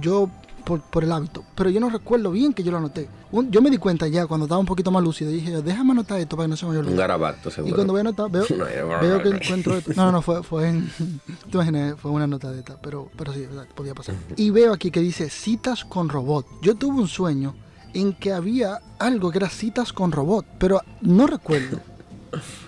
Yo, 0.00 0.30
por, 0.68 0.82
por 0.82 1.02
el 1.02 1.10
hábito. 1.12 1.42
Pero 1.54 1.70
yo 1.70 1.80
no 1.80 1.88
recuerdo 1.88 2.30
bien 2.30 2.52
que 2.52 2.62
yo 2.62 2.70
lo 2.70 2.76
anoté. 2.76 3.08
Un- 3.32 3.50
yo 3.50 3.62
me 3.62 3.70
di 3.70 3.78
cuenta 3.78 4.06
ya 4.06 4.26
cuando 4.26 4.44
estaba 4.44 4.58
un 4.60 4.66
poquito 4.66 4.90
más 4.90 5.02
lúcido. 5.02 5.30
Dije, 5.30 5.62
déjame 5.62 5.92
anotar 5.92 6.20
esto 6.20 6.36
para 6.36 6.44
que 6.46 6.50
no 6.50 6.56
se 6.58 6.66
me 6.66 6.72
Un 6.72 6.76
olvide. 6.78 6.96
garabato, 6.96 7.48
Y 7.48 7.52
seguro. 7.52 7.74
cuando 7.74 7.92
voy 7.94 8.00
a 8.00 8.02
anotar, 8.02 8.30
veo, 8.30 8.44
veo 9.00 9.22
que 9.22 9.28
encuentro 9.30 9.76
esto. 9.78 9.92
No, 9.96 10.04
no, 10.04 10.12
no, 10.12 10.22
fue, 10.22 10.42
fue 10.42 10.68
en. 10.68 10.90
Te 11.50 11.56
imaginas, 11.56 11.98
fue 11.98 12.10
una 12.10 12.26
nota 12.26 12.52
de 12.52 12.58
esta, 12.58 12.76
pero, 12.80 13.08
pero 13.16 13.32
sí, 13.32 13.40
¿verdad? 13.40 13.66
podía 13.74 13.94
pasar. 13.94 14.14
Y 14.36 14.50
veo 14.50 14.74
aquí 14.74 14.90
que 14.90 15.00
dice 15.00 15.30
citas 15.30 15.84
con 15.86 16.10
robot. 16.10 16.46
Yo 16.60 16.74
tuve 16.74 17.00
un 17.00 17.08
sueño 17.08 17.54
en 17.94 18.12
que 18.12 18.32
había 18.34 18.80
algo 18.98 19.30
que 19.30 19.38
era 19.38 19.48
citas 19.48 19.94
con 19.94 20.12
robot, 20.12 20.44
pero 20.58 20.82
no 21.00 21.26
recuerdo 21.26 21.80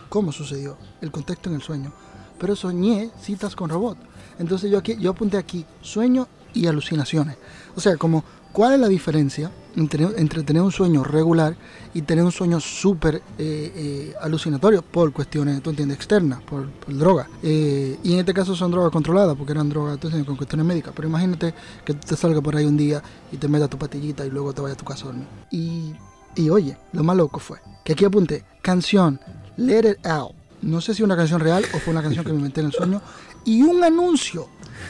cómo 0.08 0.32
sucedió, 0.32 0.76
el 1.02 1.10
contexto 1.10 1.50
en 1.50 1.56
el 1.56 1.62
sueño. 1.62 1.92
Pero 2.38 2.56
soñé 2.56 3.10
citas 3.20 3.54
con 3.54 3.68
robot. 3.68 3.98
Entonces 4.38 4.70
yo 4.70 4.78
aquí, 4.78 4.96
yo 4.98 5.10
apunté 5.10 5.36
aquí 5.36 5.66
sueño 5.82 6.26
y 6.54 6.66
alucinaciones. 6.66 7.36
O 7.80 7.82
sea, 7.82 7.96
como 7.96 8.22
cuál 8.52 8.74
es 8.74 8.80
la 8.80 8.88
diferencia 8.88 9.50
entre, 9.74 10.04
entre 10.18 10.42
tener 10.42 10.60
un 10.60 10.70
sueño 10.70 11.02
regular 11.02 11.56
y 11.94 12.02
tener 12.02 12.22
un 12.22 12.30
sueño 12.30 12.60
súper 12.60 13.14
eh, 13.14 13.22
eh, 13.38 14.14
alucinatorio 14.20 14.82
por 14.82 15.10
cuestiones, 15.14 15.62
tú 15.62 15.70
entiendes, 15.70 15.96
externas, 15.96 16.42
por, 16.42 16.68
por 16.68 16.94
droga. 16.94 17.26
Eh, 17.42 17.98
y 18.04 18.12
en 18.12 18.18
este 18.18 18.34
caso 18.34 18.54
son 18.54 18.70
drogas 18.70 18.92
controladas 18.92 19.34
porque 19.34 19.52
eran 19.52 19.70
drogas 19.70 19.98
tú 19.98 20.08
entiendes, 20.08 20.26
con 20.26 20.36
cuestiones 20.36 20.66
médicas. 20.66 20.92
Pero 20.94 21.08
imagínate 21.08 21.54
que 21.82 21.94
tú 21.94 22.06
te 22.06 22.16
salgas 22.16 22.42
por 22.42 22.54
ahí 22.54 22.66
un 22.66 22.76
día 22.76 23.02
y 23.32 23.38
te 23.38 23.48
metas 23.48 23.70
tu 23.70 23.78
patillita 23.78 24.26
y 24.26 24.30
luego 24.30 24.52
te 24.52 24.60
vayas 24.60 24.76
a 24.76 24.78
tu 24.78 24.84
casa. 24.84 25.06
Y, 25.50 25.94
y 26.36 26.50
oye, 26.50 26.76
lo 26.92 27.02
más 27.02 27.16
loco 27.16 27.40
fue 27.40 27.60
que 27.82 27.94
aquí 27.94 28.04
apunté 28.04 28.44
canción 28.60 29.18
Let 29.56 29.90
It 29.90 30.06
Out. 30.06 30.34
No 30.60 30.82
sé 30.82 30.92
si 30.92 31.02
una 31.02 31.16
canción 31.16 31.40
real 31.40 31.64
o 31.72 31.78
fue 31.78 31.94
una 31.94 32.02
canción 32.02 32.26
que 32.26 32.32
me 32.32 32.36
inventé 32.36 32.60
en 32.60 32.66
el 32.66 32.72
sueño. 32.74 33.00
Y 33.44 33.62
un 33.62 33.82
anuncio. 33.82 34.48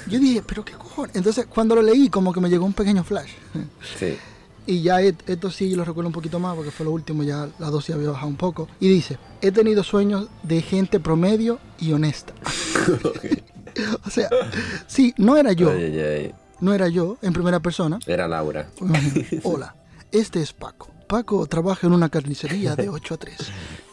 Yo 0.08 0.18
dije, 0.18 0.42
pero 0.46 0.64
qué 0.64 0.72
cojones. 0.72 1.16
Entonces, 1.16 1.46
cuando 1.46 1.74
lo 1.74 1.82
leí, 1.82 2.08
como 2.08 2.32
que 2.32 2.40
me 2.40 2.48
llegó 2.48 2.64
un 2.64 2.72
pequeño 2.72 3.04
flash. 3.04 3.30
Sí. 3.98 4.16
Y 4.66 4.82
ya 4.82 5.00
esto 5.00 5.50
sí 5.50 5.74
lo 5.74 5.84
recuerdo 5.84 6.08
un 6.08 6.12
poquito 6.12 6.38
más 6.38 6.54
porque 6.54 6.70
fue 6.70 6.84
lo 6.84 6.92
último, 6.92 7.22
ya 7.22 7.48
la 7.58 7.70
dosis 7.70 7.94
había 7.94 8.10
bajado 8.10 8.28
un 8.28 8.36
poco. 8.36 8.68
Y 8.78 8.88
dice, 8.88 9.18
he 9.40 9.50
tenido 9.50 9.82
sueños 9.82 10.28
de 10.42 10.62
gente 10.62 11.00
promedio 11.00 11.58
y 11.78 11.92
honesta. 11.92 12.34
o 14.06 14.10
sea, 14.10 14.28
sí, 14.86 15.14
no 15.16 15.36
era 15.36 15.52
yo, 15.52 15.70
Ay, 15.70 15.84
ay, 15.84 15.98
ay. 15.98 16.34
no 16.60 16.74
era 16.74 16.88
yo 16.88 17.16
en 17.22 17.32
primera 17.32 17.60
persona. 17.60 17.98
Era 18.06 18.28
Laura. 18.28 18.68
Hola, 19.42 19.74
este 20.12 20.42
es 20.42 20.52
Paco. 20.52 20.88
Paco 21.08 21.46
trabaja 21.46 21.86
en 21.86 21.92
una 21.92 22.08
carnicería 22.08 22.76
de 22.76 22.88
8 22.88 23.14
a 23.14 23.16
3. 23.16 23.36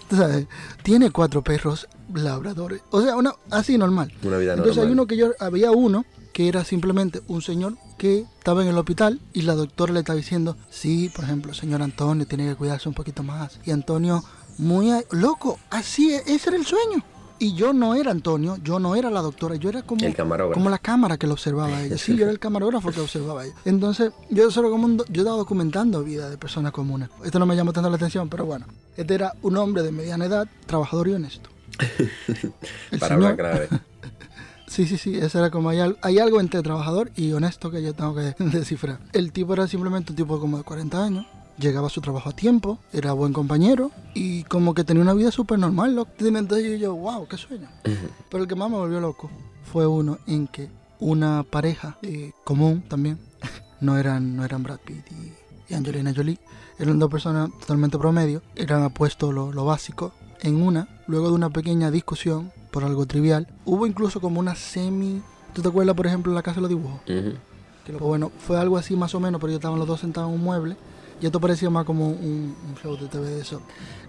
Sabes, 0.09 0.47
tiene 0.83 1.11
cuatro 1.11 1.43
perros 1.43 1.87
labradores. 2.13 2.81
O 2.91 3.01
sea, 3.01 3.15
una, 3.15 3.33
así 3.49 3.77
normal. 3.77 4.13
Una 4.23 4.37
vida 4.37 4.53
Entonces 4.53 4.83
hay 4.83 4.91
uno 4.91 5.05
que 5.05 5.17
yo, 5.17 5.31
había 5.39 5.71
uno 5.71 6.05
que 6.33 6.47
era 6.47 6.63
simplemente 6.63 7.21
un 7.27 7.41
señor 7.41 7.77
que 7.97 8.25
estaba 8.37 8.61
en 8.61 8.67
el 8.67 8.77
hospital 8.77 9.19
y 9.33 9.41
la 9.41 9.55
doctora 9.55 9.91
le 9.91 9.99
estaba 9.99 10.17
diciendo, 10.17 10.55
sí, 10.69 11.09
por 11.13 11.25
ejemplo, 11.25 11.53
señor 11.53 11.81
Antonio 11.81 12.27
tiene 12.27 12.47
que 12.47 12.55
cuidarse 12.55 12.87
un 12.87 12.95
poquito 12.95 13.23
más. 13.23 13.59
Y 13.65 13.71
Antonio, 13.71 14.23
muy 14.57 14.91
loco, 15.11 15.59
así 15.69 16.13
es, 16.13 16.27
ese 16.27 16.49
era 16.49 16.57
el 16.57 16.65
sueño. 16.65 17.03
Y 17.39 17.53
yo 17.53 17.71
no 17.73 17.93
era 17.95 18.11
Antonio, 18.11 18.57
yo 18.63 18.79
no 18.79 18.95
era 18.95 19.11
la 19.11 19.21
doctora, 19.21 19.55
yo 19.55 19.69
era 19.69 19.83
como, 19.83 20.03
El 20.05 20.15
camarógrafo. 20.15 20.55
como 20.59 20.69
la 20.71 20.79
cámara 20.79 21.17
que 21.17 21.27
lo 21.27 21.33
observaba 21.33 21.77
a 21.77 21.83
ella. 21.85 21.97
Sí, 21.97 22.15
yo 22.15 22.23
era 22.23 22.31
el 22.31 22.39
camarógrafo 22.39 22.91
que 22.91 22.99
observaba 22.99 23.45
ella. 23.45 23.53
Entonces, 23.65 24.11
yo 24.29 24.49
solo 24.51 24.69
como 24.71 24.85
un 24.85 24.97
yo 25.09 25.21
estaba 25.21 25.37
documentando 25.37 26.03
vida 26.03 26.29
de 26.29 26.37
personas 26.37 26.71
comunes. 26.71 27.09
Esto 27.23 27.37
no 27.39 27.45
me 27.45 27.55
llamó 27.55 27.73
tanto 27.73 27.89
la 27.89 27.95
atención, 27.95 28.27
pero 28.29 28.45
bueno. 28.45 28.65
Este 28.95 29.13
era 29.13 29.33
un 29.43 29.55
hombre 29.57 29.83
de 29.83 29.91
mediana 29.91 30.25
edad, 30.25 30.47
trabajador 30.65 31.07
y 31.09 31.13
honesto. 31.13 31.49
Señor- 32.99 33.35
grave. 33.35 33.67
Sí, 34.69 34.85
sí, 34.85 34.97
sí, 34.97 35.17
ese 35.17 35.37
era 35.37 35.49
como 35.49 35.69
hay, 35.69 35.79
hay 36.01 36.19
algo 36.19 36.41
entre 36.41 36.61
trabajador 36.61 37.09
y 37.15 37.31
honesto 37.31 37.71
que 37.71 37.81
yo 37.81 37.93
tengo 37.93 38.13
que 38.13 38.35
descifrar. 38.37 38.99
El 39.13 39.31
tipo 39.31 39.53
era 39.53 39.65
simplemente 39.65 40.11
un 40.11 40.17
tipo 40.17 40.41
como 40.41 40.57
de 40.57 40.65
40 40.65 41.03
años, 41.05 41.25
llegaba 41.57 41.87
a 41.87 41.89
su 41.89 42.01
trabajo 42.01 42.29
a 42.29 42.33
tiempo, 42.33 42.79
era 42.93 43.13
buen 43.13 43.33
compañero 43.33 43.91
y 44.13 44.43
como 44.43 44.73
que 44.73 44.83
tenía 44.83 45.01
una 45.03 45.13
vida 45.13 45.31
súper 45.31 45.59
normal. 45.59 45.95
loco. 45.95 46.11
Entonces 46.19 46.79
yo, 46.79 46.95
wow, 46.95 47.27
qué 47.27 47.37
sueño. 47.37 47.67
Pero 48.29 48.43
el 48.43 48.49
que 48.49 48.55
más 48.55 48.69
me 48.69 48.77
volvió 48.77 48.99
loco 48.99 49.29
fue 49.71 49.87
uno 49.87 50.17
en 50.27 50.47
que 50.47 50.69
una 50.99 51.43
pareja 51.43 51.97
eh, 52.01 52.31
común 52.43 52.83
también, 52.87 53.19
no 53.81 53.97
eran, 53.97 54.35
no 54.35 54.43
eran 54.45 54.63
Brad 54.63 54.79
Pitt 54.79 55.05
y, 55.11 55.33
y 55.71 55.75
Angelina 55.75 56.13
Jolie, 56.15 56.39
eran 56.79 56.99
dos 56.99 57.09
personas 57.09 57.49
totalmente 57.59 57.97
promedio, 57.97 58.41
eran 58.55 58.83
apuestos 58.83 59.33
lo, 59.33 59.51
lo 59.51 59.65
básico. 59.65 60.13
En 60.41 60.61
una, 60.61 60.87
luego 61.07 61.27
de 61.29 61.33
una 61.33 61.49
pequeña 61.49 61.89
discusión 61.89 62.51
por 62.71 62.83
algo 62.83 63.05
trivial, 63.07 63.47
hubo 63.65 63.87
incluso 63.87 64.21
como 64.21 64.39
una 64.39 64.55
semi... 64.55 65.21
¿Tú 65.53 65.63
te 65.63 65.69
acuerdas, 65.69 65.95
por 65.95 66.05
ejemplo, 66.05 66.31
en 66.31 66.35
la 66.35 66.43
casa 66.43 66.55
de 66.57 66.61
los 66.61 66.69
dibujos? 66.69 66.99
Ujú. 67.09 67.33
Que 67.85 67.93
lo- 67.93 67.99
bueno, 67.99 68.31
fue 68.37 68.59
algo 68.59 68.77
así 68.77 68.95
más 68.95 69.15
o 69.15 69.19
menos, 69.19 69.41
pero 69.41 69.49
ellos 69.49 69.59
estaban 69.59 69.79
los 69.79 69.87
dos 69.87 70.01
sentados 70.01 70.29
en 70.29 70.35
un 70.35 70.43
mueble 70.43 70.77
y 71.21 71.25
esto 71.25 71.39
parecía 71.39 71.69
más 71.69 71.85
como 71.85 72.07
un, 72.09 72.55
un 72.69 72.75
show 72.81 72.95
de 72.97 73.07
TV 73.07 73.29
de 73.29 73.41
eso. 73.41 73.61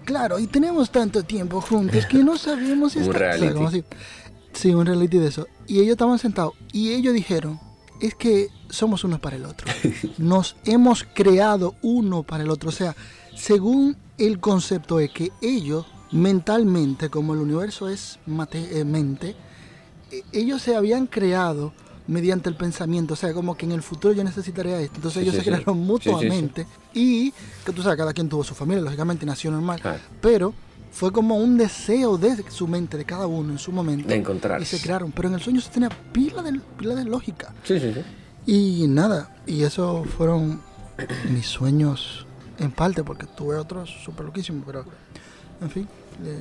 Claro, 0.05 0.39
y 0.39 0.47
tenemos 0.47 0.91
tanto 0.91 1.23
tiempo 1.23 1.61
juntos 1.61 2.07
que 2.07 2.19
no 2.19 2.37
sabemos 2.39 2.93
si 2.93 2.99
Un 3.01 3.05
está... 3.05 3.17
o 3.17 3.19
sea, 3.19 3.29
reality. 3.33 3.55
como 3.55 3.69
así. 3.69 3.85
Sí, 4.53 4.75
un 4.75 4.87
reality 4.87 5.19
de 5.19 5.29
eso. 5.29 5.47
Y 5.67 5.77
ellos 5.81 5.93
estaban 5.93 6.19
sentados 6.19 6.55
y 6.73 6.93
ellos 6.93 7.15
dijeron, 7.15 7.61
es 8.01 8.15
que 8.15 8.49
somos 8.71 9.05
unos 9.05 9.21
para 9.21 9.37
el 9.37 9.45
otro. 9.45 9.67
Nos 10.19 10.57
hemos 10.65 11.05
creado 11.15 11.75
uno 11.83 12.23
para 12.23 12.43
el 12.45 12.51
otro. 12.51 12.69
O 12.71 12.73
sea, 12.73 12.95
según 13.37 13.97
el 14.19 14.41
concepto 14.41 14.99
es 15.01 15.11
que 15.11 15.31
ellos 15.43 15.87
mentalmente, 16.11 17.11
como 17.11 17.35
el 17.35 17.41
universo 17.41 17.89
es 17.89 18.19
mate- 18.27 18.79
eh, 18.81 18.85
mente, 18.85 19.37
eh, 20.11 20.23
ellos 20.33 20.63
se 20.63 20.75
habían 20.75 21.07
creado 21.07 21.73
mediante 22.09 22.49
el 22.49 22.57
pensamiento, 22.57 23.15
o 23.15 23.17
sea, 23.17 23.33
como 23.33 23.57
que 23.57 23.65
en 23.67 23.73
el 23.73 23.83
futuro 23.83 24.13
yo 24.15 24.25
necesitaría 24.25 24.81
esto. 24.81 24.97
Entonces 24.97 25.23
Sí, 25.23 25.29
ellos 25.29 25.35
sí, 25.37 25.41
se 25.43 25.45
crearon 25.47 25.75
Sí, 25.77 25.81
mutuamente 25.81 26.67
y 26.95 27.31
que 27.65 27.73
tú 27.73 27.83
sabes, 27.83 27.97
cada 27.99 28.13
quien 28.13 28.29
tuvo 28.29 28.43
su 28.43 28.55
familia, 28.55 28.83
lógicamente 28.83 29.25
nació 29.27 29.51
normal, 29.51 29.81
Claro. 29.81 30.01
pero 30.21 30.55
fue 30.91 31.13
como 31.13 31.37
un 31.37 31.57
deseo 31.59 32.17
de 32.19 32.43
su 32.51 32.67
mente, 32.67 32.97
de 32.97 33.05
cada 33.05 33.27
uno 33.27 33.53
en 33.53 33.59
su 33.59 33.71
momento. 33.71 34.09
De 34.09 34.17
encontrarse. 34.17 34.63
Y 34.77 34.79
se 34.79 34.83
crearon, 34.85 35.13
pero 35.13 35.29
en 35.29 35.35
el 35.35 35.41
sueño 35.41 35.61
se 35.61 35.71
tenía 35.71 35.91
pila 36.13 36.43
de, 36.43 36.59
pila 36.79 36.95
de 36.95 37.05
lógica. 37.05 37.55
Sí, 37.63 37.79
sí, 37.79 37.93
sí. 37.95 38.01
Y 38.47 38.89
nada, 38.89 39.37
y 39.47 39.63
eso 39.63 40.05
fueron 40.17 40.63
mis 41.31 41.47
sueños 41.47 42.27
en 42.59 42.73
parte, 42.73 43.05
porque 43.05 43.27
tuve 43.27 43.57
otros 43.57 43.91
súper 44.03 44.25
loquísimos, 44.27 44.65
pero 44.67 44.85
en 45.61 45.71
fin, 45.71 45.87
eh, 46.25 46.39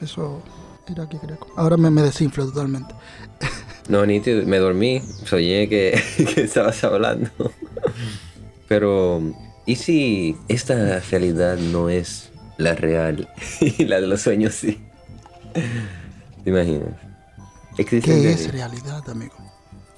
eso 0.00 0.40
era 0.86 1.08
que 1.08 1.18
quería. 1.18 1.36
Ahora 1.56 1.76
me, 1.76 1.90
me 1.90 2.02
desinflo 2.02 2.46
totalmente. 2.46 2.94
No, 3.88 4.04
nítido, 4.04 4.44
me 4.46 4.58
dormí, 4.58 5.02
soñé 5.24 5.68
que, 5.68 5.98
que 6.34 6.42
estabas 6.42 6.82
hablando. 6.84 7.30
Pero, 8.68 9.22
¿y 9.66 9.76
si 9.76 10.36
esta 10.48 11.00
realidad 11.10 11.56
no 11.56 11.88
es 11.88 12.30
la 12.58 12.74
real 12.74 13.28
y 13.60 13.84
la 13.86 14.00
de 14.00 14.06
los 14.06 14.20
sueños 14.22 14.54
sí? 14.54 14.78
¿Te 16.44 16.50
imaginas? 16.50 16.90
Existen 17.78 18.20
¿Qué 18.20 18.28
de- 18.28 18.32
es 18.34 18.52
realidad, 18.52 19.08
amigo? 19.08 19.34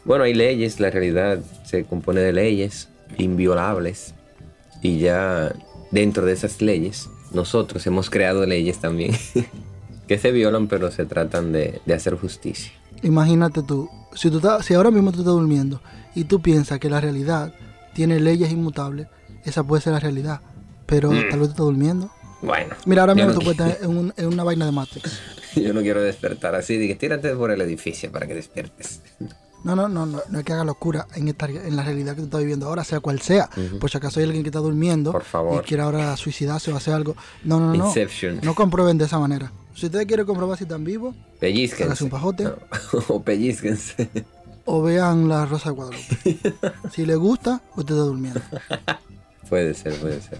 Bueno, 0.04 0.24
hay 0.24 0.34
leyes, 0.34 0.80
la 0.80 0.90
realidad 0.90 1.40
se 1.64 1.84
compone 1.84 2.20
de 2.20 2.32
leyes 2.32 2.88
inviolables 3.18 4.14
y 4.82 4.98
ya 4.98 5.52
dentro 5.90 6.24
de 6.24 6.32
esas 6.32 6.62
leyes 6.62 7.08
nosotros 7.32 7.86
hemos 7.86 8.08
creado 8.08 8.46
leyes 8.46 8.78
también 8.78 9.12
que 10.08 10.18
se 10.18 10.30
violan 10.32 10.68
pero 10.68 10.90
se 10.90 11.04
tratan 11.04 11.52
de, 11.52 11.80
de 11.84 11.94
hacer 11.94 12.14
justicia. 12.14 12.72
Imagínate 13.02 13.62
tú, 13.62 13.88
si, 14.14 14.30
tú 14.30 14.36
estás- 14.38 14.64
si 14.66 14.74
ahora 14.74 14.90
mismo 14.90 15.10
tú 15.12 15.18
estás 15.20 15.34
durmiendo 15.34 15.80
y 16.14 16.24
tú 16.24 16.40
piensas 16.42 16.78
que 16.78 16.90
la 16.90 17.00
realidad 17.00 17.52
tiene 17.94 18.20
leyes 18.20 18.50
inmutables, 18.50 19.06
esa 19.44 19.62
puede 19.64 19.82
ser 19.82 19.92
la 19.94 20.00
realidad, 20.00 20.40
pero 20.86 21.08
tal 21.10 21.38
vez 21.40 21.48
tú 21.48 21.52
estás 21.52 21.66
durmiendo. 21.66 22.10
Bueno, 22.42 22.74
Mira, 22.86 23.02
ahora 23.02 23.14
mismo 23.14 23.30
no, 23.32 23.38
tú 23.38 23.44
puedes 23.44 23.60
estar 23.60 23.84
en, 23.90 23.96
un- 23.96 24.14
en 24.16 24.26
una 24.26 24.44
vaina 24.44 24.64
de 24.66 24.72
Matrix. 24.72 25.20
yo 25.56 25.72
no 25.74 25.80
quiero 25.82 26.02
despertar 26.02 26.54
así, 26.54 26.76
dije, 26.76 26.94
tírate 26.94 27.34
por 27.34 27.50
el 27.50 27.60
edificio 27.60 28.10
para 28.12 28.26
que 28.26 28.34
despiertes. 28.34 29.00
No, 29.62 29.76
no, 29.76 29.88
no, 29.88 30.06
no, 30.06 30.20
no 30.28 30.38
es 30.38 30.44
que 30.44 30.52
haga 30.54 30.64
locura 30.64 31.06
en, 31.14 31.28
esta, 31.28 31.46
en 31.46 31.76
la 31.76 31.82
realidad 31.82 32.12
que 32.14 32.20
tú 32.22 32.24
estás 32.26 32.40
viviendo 32.40 32.66
ahora, 32.66 32.82
sea 32.84 33.00
cual 33.00 33.20
sea. 33.20 33.48
Por 33.78 33.90
si 33.90 33.98
acaso 33.98 34.18
hay 34.20 34.24
alguien 34.26 34.42
que 34.42 34.48
está 34.48 34.58
durmiendo 34.60 35.12
Por 35.12 35.22
favor. 35.24 35.62
y 35.62 35.66
quiere 35.66 35.82
ahora 35.82 36.16
suicidarse 36.16 36.72
o 36.72 36.76
hacer 36.76 36.94
algo. 36.94 37.14
No, 37.44 37.60
no, 37.60 37.74
no. 37.74 37.86
Inception. 37.88 38.40
No 38.42 38.54
comprueben 38.54 38.96
de 38.98 39.04
esa 39.04 39.18
manera. 39.18 39.52
Si 39.74 39.86
ustedes 39.86 40.06
quieren 40.06 40.24
comprobar 40.26 40.56
si 40.58 40.64
están 40.64 40.82
vivos, 40.84 41.14
Pellizquense. 41.38 42.04
Un 42.04 42.10
pajote. 42.10 42.44
No, 42.44 42.54
o 43.08 43.22
pellizquense. 43.22 44.08
o 44.64 44.82
vean 44.82 45.28
la 45.28 45.44
Rosa 45.46 45.70
de 45.70 45.74
Guadalupe. 45.76 46.38
si 46.92 47.04
les 47.06 47.16
gusta, 47.18 47.60
usted 47.76 47.94
está 47.94 48.04
durmiendo. 48.04 48.40
Puede 49.48 49.74
ser, 49.74 49.94
puede 49.96 50.20
ser. 50.22 50.38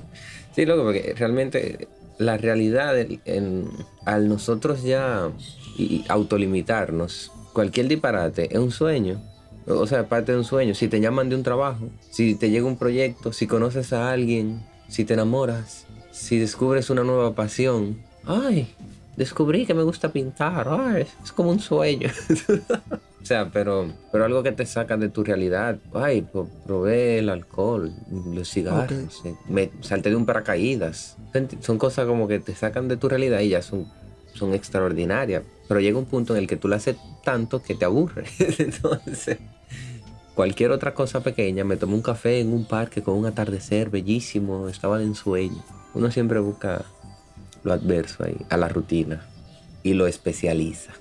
Sí, 0.55 0.65
loco, 0.67 0.83
porque 0.85 1.15
realmente 1.17 1.89
la 2.19 2.37
realidad, 2.37 2.99
en- 2.99 3.21
en- 3.25 3.71
al 4.05 4.29
nosotros 4.29 4.83
ya 4.83 5.31
y- 5.77 6.05
autolimitarnos, 6.09 7.33
cualquier 7.53 7.89
disparate 7.89 8.49
es 8.53 8.59
un 8.59 8.71
sueño. 8.71 9.21
O 9.67 9.87
sea, 9.87 10.09
parte 10.09 10.33
de 10.33 10.39
un 10.39 10.45
sueño. 10.45 10.75
Si 10.75 10.89
te 10.89 11.01
llaman 11.01 11.29
de 11.29 11.37
un 11.37 11.43
trabajo, 11.43 11.89
si 12.11 12.35
te 12.35 12.51
llega 12.51 12.67
un 12.67 12.77
proyecto, 12.77 13.33
si 13.33 13.47
conoces 13.47 13.93
a 13.93 14.11
alguien, 14.11 14.61
si 14.89 15.05
te 15.05 15.15
enamoras, 15.15 15.87
si 16.11 16.39
descubres 16.39 16.91
una 16.91 17.05
nueva 17.05 17.35
pasión. 17.35 17.99
Ay, 18.25 18.75
descubrí 19.17 19.67
que 19.67 19.75
me 19.75 19.83
gusta 19.83 20.11
pintar. 20.13 20.67
Ay, 20.69 21.07
es 21.23 21.33
como 21.33 21.51
un 21.51 21.61
sueño. 21.61 22.09
O 23.23 23.27
sea, 23.27 23.51
pero, 23.53 23.93
pero 24.11 24.25
algo 24.25 24.43
que 24.43 24.51
te 24.51 24.65
saca 24.65 24.97
de 24.97 25.11
tu 25.11 25.23
realidad. 25.23 25.77
Ay, 25.93 26.23
pro- 26.23 26.49
probé 26.67 27.19
el 27.19 27.29
alcohol, 27.29 27.93
los 28.33 28.49
cigarros, 28.49 29.23
me 29.47 29.71
salté 29.83 30.09
de 30.09 30.17
un 30.17 30.25
paracaídas. 30.25 31.19
Son 31.61 31.77
cosas 31.77 32.07
como 32.07 32.27
que 32.27 32.39
te 32.41 32.55
sacan 32.55 32.89
de 32.89 32.97
tu 32.97 33.11
realidad 33.11 33.41
y 33.41 33.51
ya 33.51 33.61
son, 33.61 33.87
son 34.40 34.55
extraordinarias. 34.55 35.44
Pero 35.68 35.81
llega 35.81 35.98
un 35.98 36.07
punto 36.07 36.35
en 36.35 36.40
el 36.40 36.48
que 36.48 36.57
tú 36.57 36.66
la 36.66 36.76
haces 36.76 36.96
tanto 37.22 37.62
que 37.62 37.74
te 37.74 37.85
aburre. 37.85 38.24
Entonces, 38.59 39.38
cualquier 40.35 40.72
otra 40.72 40.94
cosa 40.94 41.22
pequeña, 41.22 41.64
me 41.64 41.76
tomé 41.76 41.94
un 41.94 42.03
café 42.03 42.40
en 42.40 42.53
un 42.53 42.64
parque 42.64 43.03
con 43.03 43.14
un 43.14 43.26
atardecer 43.26 43.90
bellísimo, 43.90 44.68
estaba 44.68 44.98
de 44.98 45.05
ensueño. 45.05 45.62
Uno 45.94 46.11
siempre 46.11 46.40
busca 46.40 46.85
lo 47.62 47.72
adverso 47.72 48.24
ahí, 48.24 48.37
a 48.48 48.57
la 48.57 48.68
rutina, 48.68 49.26
y 49.83 49.94
lo 49.94 50.07
especializa. 50.07 50.92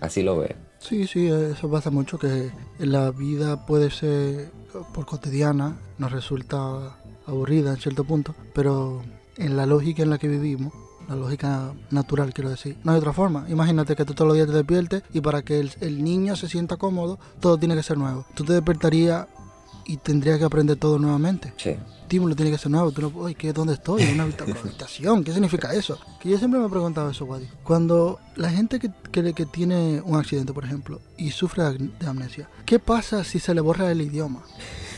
Así 0.00 0.22
lo 0.22 0.38
veo. 0.38 0.56
Sí, 0.78 1.06
sí, 1.06 1.28
eso 1.28 1.70
pasa 1.70 1.90
mucho, 1.90 2.18
que 2.18 2.50
la 2.78 3.10
vida 3.12 3.66
puede 3.66 3.90
ser 3.90 4.50
por 4.92 5.06
cotidiana, 5.06 5.78
nos 5.98 6.12
resulta 6.12 6.96
aburrida 7.26 7.70
en 7.70 7.76
cierto 7.76 8.04
punto, 8.04 8.34
pero 8.52 9.02
en 9.36 9.56
la 9.56 9.64
lógica 9.66 10.02
en 10.02 10.10
la 10.10 10.18
que 10.18 10.28
vivimos, 10.28 10.72
la 11.08 11.16
lógica 11.16 11.72
natural 11.90 12.32
quiero 12.32 12.50
decir, 12.50 12.76
no 12.84 12.92
hay 12.92 12.98
otra 12.98 13.12
forma. 13.12 13.46
Imagínate 13.48 13.94
que 13.96 14.04
tú 14.04 14.14
todos 14.14 14.28
los 14.28 14.36
días 14.36 14.46
te 14.48 14.54
despiertes 14.54 15.02
y 15.12 15.20
para 15.20 15.42
que 15.42 15.60
el, 15.60 15.72
el 15.80 16.02
niño 16.04 16.36
se 16.36 16.48
sienta 16.48 16.76
cómodo, 16.76 17.18
todo 17.40 17.58
tiene 17.58 17.74
que 17.76 17.82
ser 17.82 17.98
nuevo. 17.98 18.24
Tú 18.34 18.44
te 18.44 18.52
despertarías 18.52 19.26
y 19.84 19.96
tendrías 19.96 20.38
que 20.38 20.44
aprender 20.44 20.76
todo 20.76 20.98
nuevamente. 20.98 21.52
Sí. 21.56 21.76
estímulo 22.02 22.36
tiene 22.36 22.50
que 22.52 22.58
ser 22.58 22.70
nuevo. 22.70 22.92
Tú 22.92 23.00
no, 23.02 23.12
"Oye, 23.20 23.34
¿qué, 23.34 23.52
¿dónde 23.52 23.72
estoy? 23.74 24.02
¿En 24.02 24.14
una 24.14 24.24
habita- 24.24 24.44
habitación? 24.64 25.24
¿Qué 25.24 25.32
significa 25.32 25.72
eso? 25.74 25.98
Que 26.20 26.28
yo 26.28 26.38
siempre 26.38 26.60
me 26.60 26.66
he 26.66 26.70
preguntado 26.70 27.10
eso, 27.10 27.24
Wadi. 27.24 27.48
Cuando 27.64 28.20
la 28.36 28.50
gente 28.50 28.78
que, 28.78 28.90
que, 29.10 29.32
que 29.32 29.46
tiene 29.46 30.00
un 30.04 30.16
accidente, 30.18 30.52
por 30.52 30.64
ejemplo, 30.64 31.00
y 31.16 31.30
sufre 31.30 31.64
de 31.64 32.06
amnesia, 32.06 32.48
¿qué 32.66 32.78
pasa 32.78 33.24
si 33.24 33.38
se 33.40 33.54
le 33.54 33.60
borra 33.60 33.90
el 33.90 34.02
idioma? 34.02 34.42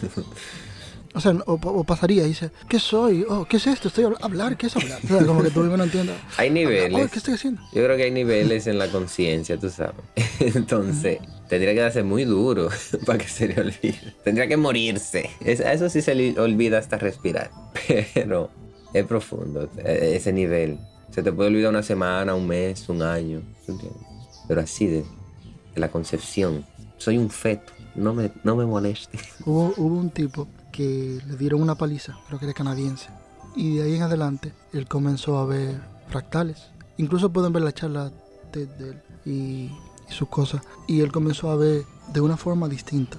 O 1.14 1.20
sea, 1.20 1.32
o, 1.46 1.52
o 1.52 1.84
pasaría 1.84 2.24
y 2.24 2.28
dice, 2.28 2.50
¿qué 2.68 2.80
soy? 2.80 3.24
Oh, 3.28 3.44
¿Qué 3.44 3.58
es 3.58 3.66
esto? 3.68 3.86
Estoy 3.88 4.04
a 4.04 4.08
hablar, 4.20 4.56
¿qué 4.56 4.66
es 4.66 4.76
hablar? 4.76 4.98
O 5.04 5.06
sea, 5.06 5.24
como 5.24 5.42
que 5.44 5.50
tú 5.50 5.60
mismo 5.60 5.76
no 5.76 5.84
entiendas. 5.84 6.16
Hay 6.36 6.50
niveles. 6.50 7.04
Oh, 7.06 7.08
¿Qué 7.08 7.18
estoy 7.18 7.34
haciendo? 7.34 7.62
Yo 7.72 7.84
creo 7.84 7.96
que 7.96 8.02
hay 8.02 8.10
niveles 8.10 8.66
en 8.66 8.78
la 8.78 8.88
conciencia, 8.88 9.56
tú 9.56 9.70
sabes. 9.70 9.94
Entonces, 10.40 11.18
tendría 11.48 11.72
que 11.72 11.80
darse 11.80 12.02
muy 12.02 12.24
duro 12.24 12.68
para 13.06 13.18
que 13.18 13.28
se 13.28 13.46
le 13.48 13.60
olvide. 13.60 14.14
Tendría 14.24 14.48
que 14.48 14.56
morirse. 14.56 15.30
Es- 15.40 15.60
a 15.60 15.72
eso 15.72 15.88
sí 15.88 16.02
se 16.02 16.14
le 16.16 16.38
olvida 16.40 16.78
hasta 16.78 16.98
respirar. 16.98 17.50
Pero 18.14 18.50
es 18.92 19.04
profundo 19.06 19.70
eh, 19.78 20.14
ese 20.16 20.32
nivel. 20.32 20.78
Se 21.12 21.22
te 21.22 21.30
puede 21.30 21.50
olvidar 21.50 21.70
una 21.70 21.84
semana, 21.84 22.34
un 22.34 22.48
mes, 22.48 22.88
un 22.88 23.02
año. 23.02 23.40
¿tú 23.66 23.72
entiendes? 23.72 24.02
Pero 24.48 24.60
así 24.62 24.86
de, 24.88 25.04
de 25.74 25.80
la 25.80 25.88
concepción. 25.92 26.64
Soy 26.98 27.18
un 27.18 27.30
feto. 27.30 27.72
No 27.94 28.12
me, 28.14 28.32
no 28.42 28.56
me 28.56 28.66
moleste. 28.66 29.16
Hubo, 29.46 29.72
hubo 29.76 29.96
un 29.96 30.10
tipo 30.10 30.48
que 30.74 31.20
le 31.24 31.36
dieron 31.36 31.62
una 31.62 31.76
paliza, 31.76 32.18
creo 32.26 32.40
que 32.40 32.46
era 32.46 32.52
canadiense. 32.52 33.08
Y 33.54 33.76
de 33.76 33.84
ahí 33.84 33.94
en 33.94 34.02
adelante, 34.02 34.52
él 34.72 34.88
comenzó 34.88 35.38
a 35.38 35.46
ver 35.46 35.80
fractales. 36.08 36.66
Incluso 36.96 37.32
pueden 37.32 37.52
ver 37.52 37.62
la 37.62 37.72
charla 37.72 38.10
de, 38.52 38.66
de 38.66 38.90
él 38.90 39.02
y, 39.24 39.30
y 39.30 40.12
sus 40.12 40.28
cosas. 40.28 40.62
Y 40.88 41.00
él 41.00 41.12
comenzó 41.12 41.50
a 41.50 41.56
ver 41.56 41.84
de 42.12 42.20
una 42.20 42.36
forma 42.36 42.68
distinta. 42.68 43.18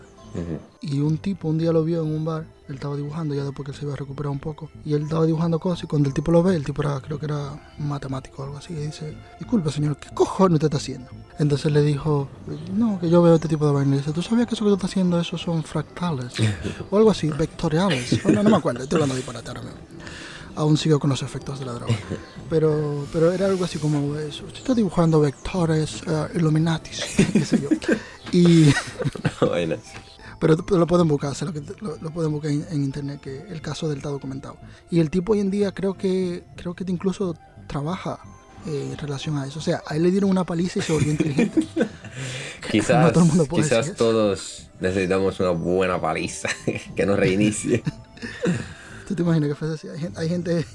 Y 0.81 0.99
un 0.99 1.17
tipo 1.17 1.47
un 1.47 1.57
día 1.57 1.71
lo 1.71 1.85
vio 1.85 2.03
en 2.03 2.13
un 2.13 2.25
bar 2.25 2.45
Él 2.67 2.75
estaba 2.75 2.95
dibujando 2.95 3.35
ya 3.35 3.43
después 3.43 3.65
que 3.65 3.71
él 3.71 3.77
se 3.77 3.85
iba 3.85 3.93
a 3.93 3.97
recuperar 3.97 4.31
un 4.31 4.39
poco. 4.39 4.69
Y 4.83 4.93
él 4.93 5.03
estaba 5.03 5.25
dibujando 5.25 5.59
cosas 5.59 5.83
y 5.83 5.87
cuando 5.87 6.09
el 6.09 6.15
tipo 6.15 6.31
lo 6.31 6.41
ve, 6.41 6.55
el 6.55 6.65
tipo 6.65 6.81
era, 6.81 6.99
creo 6.99 7.19
que 7.19 7.25
era 7.25 7.73
matemático 7.77 8.41
o 8.41 8.45
algo 8.45 8.57
así, 8.57 8.73
y 8.73 8.77
dice, 8.77 9.15
disculpe 9.39 9.71
señor, 9.71 9.97
¿qué 9.97 10.09
cojones 10.13 10.55
usted 10.55 10.67
está 10.67 10.77
haciendo? 10.77 11.09
Entonces 11.37 11.71
le 11.71 11.81
dijo, 11.81 12.27
no, 12.73 12.99
que 12.99 13.09
yo 13.09 13.21
veo 13.21 13.35
este 13.35 13.47
tipo 13.47 13.67
de 13.67 13.73
vaina. 13.73 13.95
Y 13.95 13.99
dice, 13.99 14.13
¿tú 14.13 14.21
sabías 14.21 14.47
que 14.47 14.55
eso 14.55 14.63
que 14.63 14.69
tú 14.69 14.75
estás 14.75 14.89
haciendo, 14.91 15.19
esos 15.19 15.41
son 15.41 15.63
fractales? 15.63 16.33
o 16.89 16.97
algo 16.97 17.11
así, 17.11 17.27
vectoriales. 17.29 18.23
Bueno, 18.23 18.41
no 18.41 18.49
me 18.49 18.57
acuerdo, 18.57 18.83
estoy 18.83 18.97
hablando 18.97 19.15
de 19.15 19.19
disparate 19.19 19.49
ahora 19.49 19.61
mismo. 19.61 19.77
Aún 20.55 20.77
sigo 20.77 20.99
con 20.99 21.09
los 21.09 21.21
efectos 21.21 21.59
de 21.59 21.65
la 21.65 21.73
droga. 21.73 21.93
Pero, 22.49 23.05
pero 23.11 23.31
era 23.33 23.45
algo 23.45 23.65
así 23.65 23.77
como 23.77 24.15
eso. 24.15 24.45
Usted 24.45 24.59
está 24.59 24.73
dibujando 24.73 25.19
vectores, 25.19 26.01
uh, 26.03 26.27
Illuminatis, 26.33 27.03
qué 27.33 27.45
sé 27.45 27.61
yo. 27.61 27.69
Y... 28.31 28.73
Pero 30.39 30.57
t- 30.57 30.75
lo 30.77 30.87
pueden 30.87 31.07
buscar, 31.07 31.33
lo, 31.41 31.51
lo, 31.81 31.97
lo 31.97 32.11
pueden 32.11 32.31
buscar 32.31 32.51
en, 32.51 32.65
en 32.69 32.83
internet, 32.83 33.19
que 33.21 33.41
el 33.49 33.61
caso 33.61 33.87
del 33.87 33.97
está 33.97 34.09
documentado. 34.09 34.57
Y 34.91 34.99
el 34.99 35.09
tipo 35.09 35.33
hoy 35.33 35.39
en 35.39 35.51
día 35.51 35.71
creo 35.71 35.93
que 35.95 36.43
creo 36.55 36.73
que 36.73 36.83
incluso 36.87 37.35
trabaja 37.67 38.19
eh, 38.65 38.89
en 38.91 38.97
relación 38.97 39.37
a 39.37 39.45
eso. 39.47 39.59
O 39.59 39.61
sea, 39.61 39.81
a 39.87 39.95
él 39.95 40.03
le 40.03 40.11
dieron 40.11 40.29
una 40.29 40.43
paliza 40.43 40.79
y 40.79 40.81
se 40.81 40.93
volvió 40.93 41.11
inteligente. 41.11 41.65
quizás, 42.71 43.05
No 43.05 43.11
todo 43.11 43.47
quizás 43.47 43.93
todos 43.95 44.69
necesitamos 44.79 45.39
una 45.39 45.51
buena 45.51 45.99
paliza 46.01 46.49
que 46.95 47.05
nos 47.05 47.17
reinicie. 47.17 47.83
¿Tú 49.07 49.13
te 49.15 49.21
imaginas 49.21 49.49
que 49.49 49.55
fuese 49.55 49.75
así? 49.75 49.87
Hay 49.87 49.99
gente, 49.99 50.19
hay 50.19 50.29
gente, 50.29 50.65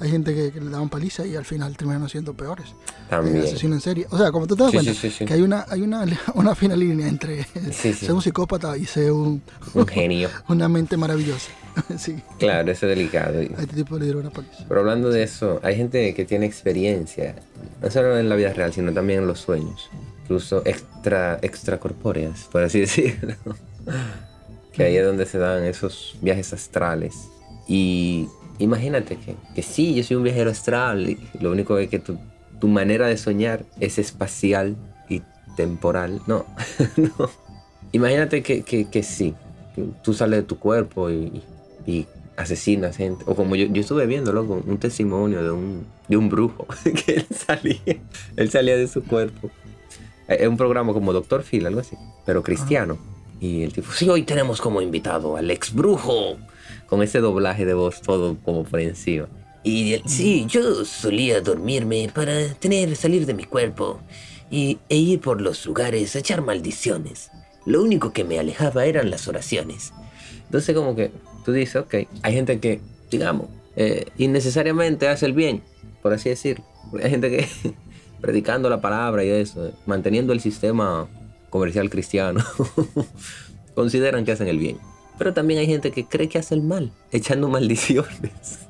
hay 0.00 0.10
gente 0.10 0.34
que, 0.34 0.50
que 0.50 0.60
le 0.60 0.70
daban 0.70 0.88
paliza 0.88 1.26
y 1.26 1.36
al 1.36 1.44
final 1.44 1.76
terminan 1.76 2.08
siendo 2.08 2.32
peores. 2.34 2.74
También. 3.10 3.44
Asesino 3.44 3.74
en 3.74 3.80
serie. 3.80 4.06
O 4.10 4.16
sea, 4.16 4.32
como 4.32 4.46
tú 4.46 4.56
te 4.56 4.62
das 4.62 4.70
Sí, 4.70 4.76
cuenta, 4.78 4.94
sí, 4.94 5.10
sí, 5.10 5.24
que 5.26 5.34
hay 5.34 5.42
una, 5.42 5.66
hay 5.68 5.82
una, 5.82 6.06
una 6.34 6.54
fina 6.54 6.74
línea 6.74 7.06
entre 7.06 7.44
ser 7.72 8.12
un 8.12 8.22
psicópata 8.22 8.76
y 8.76 8.86
ser 8.86 9.12
un, 9.12 9.42
Un 9.74 9.86
genio. 9.86 10.30
una 10.48 10.68
mente 10.68 10.96
maravillosa. 10.96 11.50
sí, 11.98 12.16
Claro, 12.38 12.72
eso 12.72 12.86
es 12.86 12.96
delicado. 12.96 13.40
A 13.40 13.42
este 13.42 13.76
tipo 13.76 13.98
le 13.98 14.06
dieron 14.06 14.22
una 14.22 14.30
paliza. 14.30 14.64
Pero 14.66 14.80
hablando 14.80 15.10
de 15.10 15.22
eso, 15.22 15.60
hay 15.62 15.76
gente 15.76 16.14
que 16.14 16.24
tiene 16.24 16.46
experiencia, 16.46 17.36
no 17.82 17.90
solo 17.90 18.18
en 18.18 18.28
la 18.28 18.36
vida 18.36 18.52
real, 18.52 18.72
sino 18.72 18.92
también 18.92 19.20
en 19.20 19.26
los 19.26 19.40
sueños, 19.40 19.90
incluso 20.22 20.62
extra, 20.64 21.38
extracorpóreas, 21.42 22.48
por 22.50 22.62
así 22.62 22.80
decirlo. 22.80 23.34
que 24.72 24.84
ahí 24.84 24.96
es 24.96 25.04
donde 25.04 25.26
se 25.26 25.38
dan 25.38 25.64
esos 25.64 26.16
viajes 26.22 26.52
astrales. 26.52 27.14
Y 27.68 28.28
imagínate 28.60 29.16
que, 29.16 29.34
que 29.54 29.62
sí, 29.62 29.94
yo 29.94 30.02
soy 30.04 30.16
un 30.16 30.22
viajero 30.22 30.50
astral, 30.50 31.16
lo 31.40 31.50
único 31.50 31.76
es 31.78 31.88
que 31.88 31.98
tu, 31.98 32.18
tu 32.60 32.68
manera 32.68 33.06
de 33.08 33.16
soñar 33.16 33.64
es 33.80 33.98
espacial 33.98 34.76
y 35.08 35.22
temporal. 35.56 36.20
No, 36.26 36.46
no. 36.96 37.30
Imagínate 37.92 38.42
que, 38.42 38.62
que, 38.62 38.88
que 38.88 39.02
sí, 39.02 39.34
que 39.74 39.84
tú 40.02 40.14
sales 40.14 40.40
de 40.40 40.42
tu 40.44 40.58
cuerpo 40.58 41.10
y, 41.10 41.42
y 41.86 42.06
asesinas 42.36 42.96
gente. 42.96 43.24
O 43.26 43.34
como 43.34 43.56
yo, 43.56 43.66
yo 43.66 43.80
estuve 43.80 44.06
viendo, 44.06 44.32
loco, 44.32 44.62
un 44.64 44.78
testimonio 44.78 45.42
de 45.42 45.50
un, 45.50 45.86
de 46.08 46.16
un 46.16 46.28
brujo 46.28 46.66
que 47.04 47.14
él 47.16 47.26
salía, 47.34 48.00
él 48.36 48.50
salía 48.50 48.76
de 48.76 48.86
su 48.88 49.02
cuerpo. 49.04 49.50
Eh, 50.28 50.38
Es 50.40 50.48
un 50.48 50.56
programa 50.56 50.92
como 50.92 51.12
Doctor 51.12 51.42
Phil, 51.42 51.66
algo 51.66 51.80
así, 51.80 51.96
pero 52.24 52.42
cristiano. 52.42 52.98
Y 53.40 53.62
el 53.62 53.72
tipo, 53.72 53.90
sí, 53.92 54.08
hoy 54.08 54.22
tenemos 54.22 54.60
como 54.60 54.82
invitado 54.82 55.36
al 55.36 55.50
ex 55.50 55.72
brujo, 55.74 56.36
con 56.90 57.02
ese 57.02 57.20
doblaje 57.20 57.64
de 57.64 57.72
voz 57.72 58.02
todo 58.02 58.36
como 58.44 58.64
por 58.64 58.80
encima. 58.80 59.28
Y 59.62 60.02
sí, 60.06 60.44
yo 60.48 60.84
solía 60.84 61.40
dormirme 61.40 62.10
para 62.12 62.52
tener, 62.54 62.96
salir 62.96 63.26
de 63.26 63.34
mi 63.34 63.44
cuerpo 63.44 64.00
y, 64.50 64.78
e 64.88 64.96
ir 64.96 65.20
por 65.20 65.40
los 65.40 65.64
lugares 65.66 66.16
a 66.16 66.18
echar 66.18 66.42
maldiciones. 66.42 67.30
Lo 67.64 67.82
único 67.82 68.12
que 68.12 68.24
me 68.24 68.38
alejaba 68.38 68.86
eran 68.86 69.08
las 69.08 69.28
oraciones. 69.28 69.92
Entonces 70.46 70.74
como 70.74 70.96
que 70.96 71.12
tú 71.44 71.52
dices, 71.52 71.76
ok, 71.76 71.94
hay 72.22 72.34
gente 72.34 72.58
que, 72.58 72.80
digamos, 73.10 73.46
eh, 73.76 74.06
innecesariamente 74.18 75.06
hace 75.06 75.26
el 75.26 75.32
bien, 75.32 75.62
por 76.02 76.12
así 76.12 76.28
decirlo. 76.28 76.64
Hay 77.00 77.10
gente 77.10 77.30
que 77.30 77.46
predicando 78.20 78.68
la 78.68 78.80
palabra 78.80 79.24
y 79.24 79.28
eso, 79.28 79.68
eh, 79.68 79.72
manteniendo 79.86 80.32
el 80.32 80.40
sistema 80.40 81.06
comercial 81.50 81.88
cristiano, 81.88 82.44
consideran 83.74 84.24
que 84.24 84.32
hacen 84.32 84.48
el 84.48 84.58
bien. 84.58 84.78
Pero 85.20 85.34
también 85.34 85.60
hay 85.60 85.66
gente 85.66 85.90
que 85.90 86.06
cree 86.06 86.30
que 86.30 86.38
hace 86.38 86.54
el 86.54 86.62
mal, 86.62 86.92
echando 87.12 87.46
maldiciones. 87.50 88.60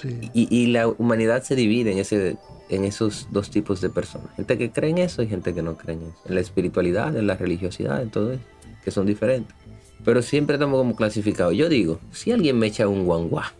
Sí. 0.00 0.30
Y, 0.32 0.46
y 0.56 0.66
la 0.66 0.86
humanidad 0.86 1.42
se 1.42 1.56
divide 1.56 1.90
en, 1.90 1.98
ese, 1.98 2.36
en 2.68 2.84
esos 2.84 3.26
dos 3.32 3.50
tipos 3.50 3.80
de 3.80 3.90
personas. 3.90 4.28
Gente 4.36 4.56
que 4.56 4.70
cree 4.70 4.90
en 4.90 4.98
eso 4.98 5.22
y 5.22 5.26
gente 5.26 5.52
que 5.52 5.60
no 5.60 5.76
cree 5.76 5.96
en 5.96 6.02
eso. 6.02 6.18
En 6.26 6.36
la 6.36 6.40
espiritualidad, 6.40 7.16
en 7.16 7.26
la 7.26 7.34
religiosidad, 7.34 8.00
en 8.00 8.10
todo 8.10 8.34
eso, 8.34 8.42
que 8.84 8.92
son 8.92 9.06
diferentes. 9.06 9.56
Pero 10.04 10.22
siempre 10.22 10.54
estamos 10.54 10.78
como 10.78 10.94
clasificados. 10.94 11.56
Yo 11.56 11.68
digo, 11.68 11.98
si 12.12 12.30
alguien 12.30 12.56
me 12.56 12.68
echa 12.68 12.86
un 12.86 13.06
guanguá, 13.06 13.54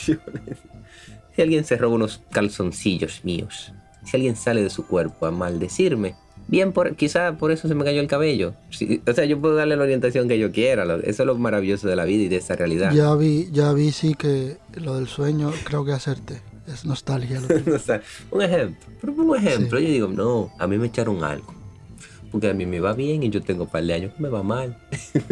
si 1.36 1.42
alguien 1.42 1.66
se 1.66 1.76
roba 1.76 1.96
unos 1.96 2.22
calzoncillos 2.32 3.26
míos, 3.26 3.74
si 4.06 4.16
alguien 4.16 4.38
sale 4.38 4.64
de 4.64 4.70
su 4.70 4.88
cuerpo 4.88 5.26
a 5.26 5.32
maldecirme, 5.32 6.16
bien, 6.48 6.72
por, 6.72 6.96
quizá 6.96 7.38
por 7.38 7.52
eso 7.52 7.68
se 7.68 7.76
me 7.76 7.84
cayó 7.84 8.02
el 8.02 8.08
cabello. 8.08 8.54
Sí, 8.70 9.02
o 9.08 9.14
sea, 9.14 9.26
yo 9.26 9.40
puedo 9.40 9.56
darle 9.56 9.76
la 9.76 9.84
orientación 9.84 10.28
que 10.28 10.38
yo 10.40 10.52
quiera. 10.52 10.84
Eso 11.04 11.24
es 11.24 11.28
lo 11.28 11.36
maravilloso 11.38 11.88
de 11.88 11.96
la 11.96 12.06
vida 12.06 12.24
y 12.24 12.28
de 12.30 12.36
esta 12.38 12.56
realidad. 12.56 12.92
Ya 12.94 13.14
vi, 13.16 13.50
ya 13.52 13.74
vi 13.74 13.92
sí 13.92 14.14
que 14.16 14.58
lo 14.76 14.96
del 14.96 15.08
sueño 15.08 15.52
creo 15.64 15.84
que 15.86 15.92
hacerte. 15.94 16.42
Es 16.68 16.86
nostalgia. 16.86 17.42
Lo 17.42 17.48
que- 17.50 18.02
un 18.32 18.42
ejemplo. 18.42 18.88
Pero 19.02 19.14
un 19.14 19.36
ejemplo. 19.38 19.80
Yo 19.80 19.88
digo, 19.88 20.08
no, 20.08 20.52
a 20.60 20.68
mí 20.68 20.78
me 20.78 20.88
echaron 20.88 21.24
algo. 21.24 21.54
Porque 22.32 22.50
a 22.50 22.54
mí 22.54 22.66
me 22.66 22.80
va 22.80 22.94
bien 22.94 23.22
y 23.22 23.30
yo 23.30 23.42
tengo 23.44 23.66
un 23.66 23.70
par 23.70 23.84
de 23.84 23.94
años 23.94 24.14
que 24.16 24.24
me 24.24 24.30
va 24.30 24.42
mal. 24.42 24.78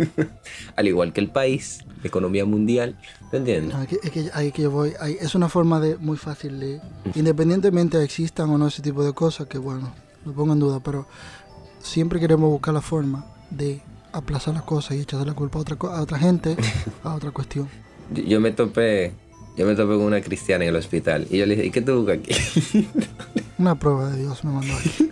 Al 0.75 0.87
igual 0.87 1.13
que 1.13 1.21
el 1.21 1.29
país, 1.29 1.79
la 2.03 2.07
economía 2.07 2.45
mundial. 2.45 2.99
¿Te 3.31 3.37
entiendes? 3.37 3.73
No, 3.73 3.81
es 3.81 3.87
que, 3.87 3.99
es 4.03 4.11
que 4.11 4.29
ahí 4.33 4.51
que 4.51 4.63
yo 4.63 4.71
voy. 4.71 4.93
ahí- 4.99 5.17
es 5.19 5.33
una 5.35 5.49
forma 5.49 5.79
de 5.79 5.95
muy 5.97 6.17
fácil 6.17 6.59
de. 6.59 6.79
Independientemente 7.15 8.03
existan 8.03 8.49
o 8.49 8.57
no 8.57 8.67
ese 8.67 8.81
tipo 8.81 9.03
de 9.03 9.13
cosas, 9.13 9.47
que 9.47 9.57
bueno, 9.57 9.91
lo 10.25 10.33
pongo 10.33 10.53
en 10.53 10.59
duda, 10.59 10.79
pero 10.79 11.07
siempre 11.79 12.19
queremos 12.19 12.49
buscar 12.49 12.73
la 12.73 12.81
forma 12.81 13.25
de 13.49 13.81
aplazar 14.13 14.53
las 14.53 14.63
cosas 14.63 14.97
y 14.97 15.01
echarle 15.01 15.25
la 15.27 15.33
culpa 15.33 15.59
a 15.59 15.61
otra, 15.61 15.77
a 15.89 16.01
otra 16.01 16.19
gente, 16.19 16.55
a 17.03 17.15
otra 17.15 17.31
cuestión. 17.31 17.69
Yo, 18.13 18.23
yo 18.23 18.39
me 18.39 18.51
topé. 18.51 19.13
Yo 19.57 19.65
me 19.65 19.75
topé 19.75 19.95
con 19.95 20.01
una 20.03 20.21
cristiana 20.21 20.63
en 20.63 20.69
el 20.69 20.75
hospital. 20.77 21.27
Y 21.29 21.37
yo 21.39 21.45
le 21.45 21.55
dije, 21.55 21.67
¿y 21.67 21.71
qué 21.71 21.81
tú 21.81 21.97
buscas 21.97 22.19
aquí? 22.19 22.87
Una 23.57 23.75
prueba 23.75 24.09
de 24.09 24.21
Dios 24.21 24.43
me 24.45 24.51
mandó 24.53 24.73
aquí. 24.73 25.09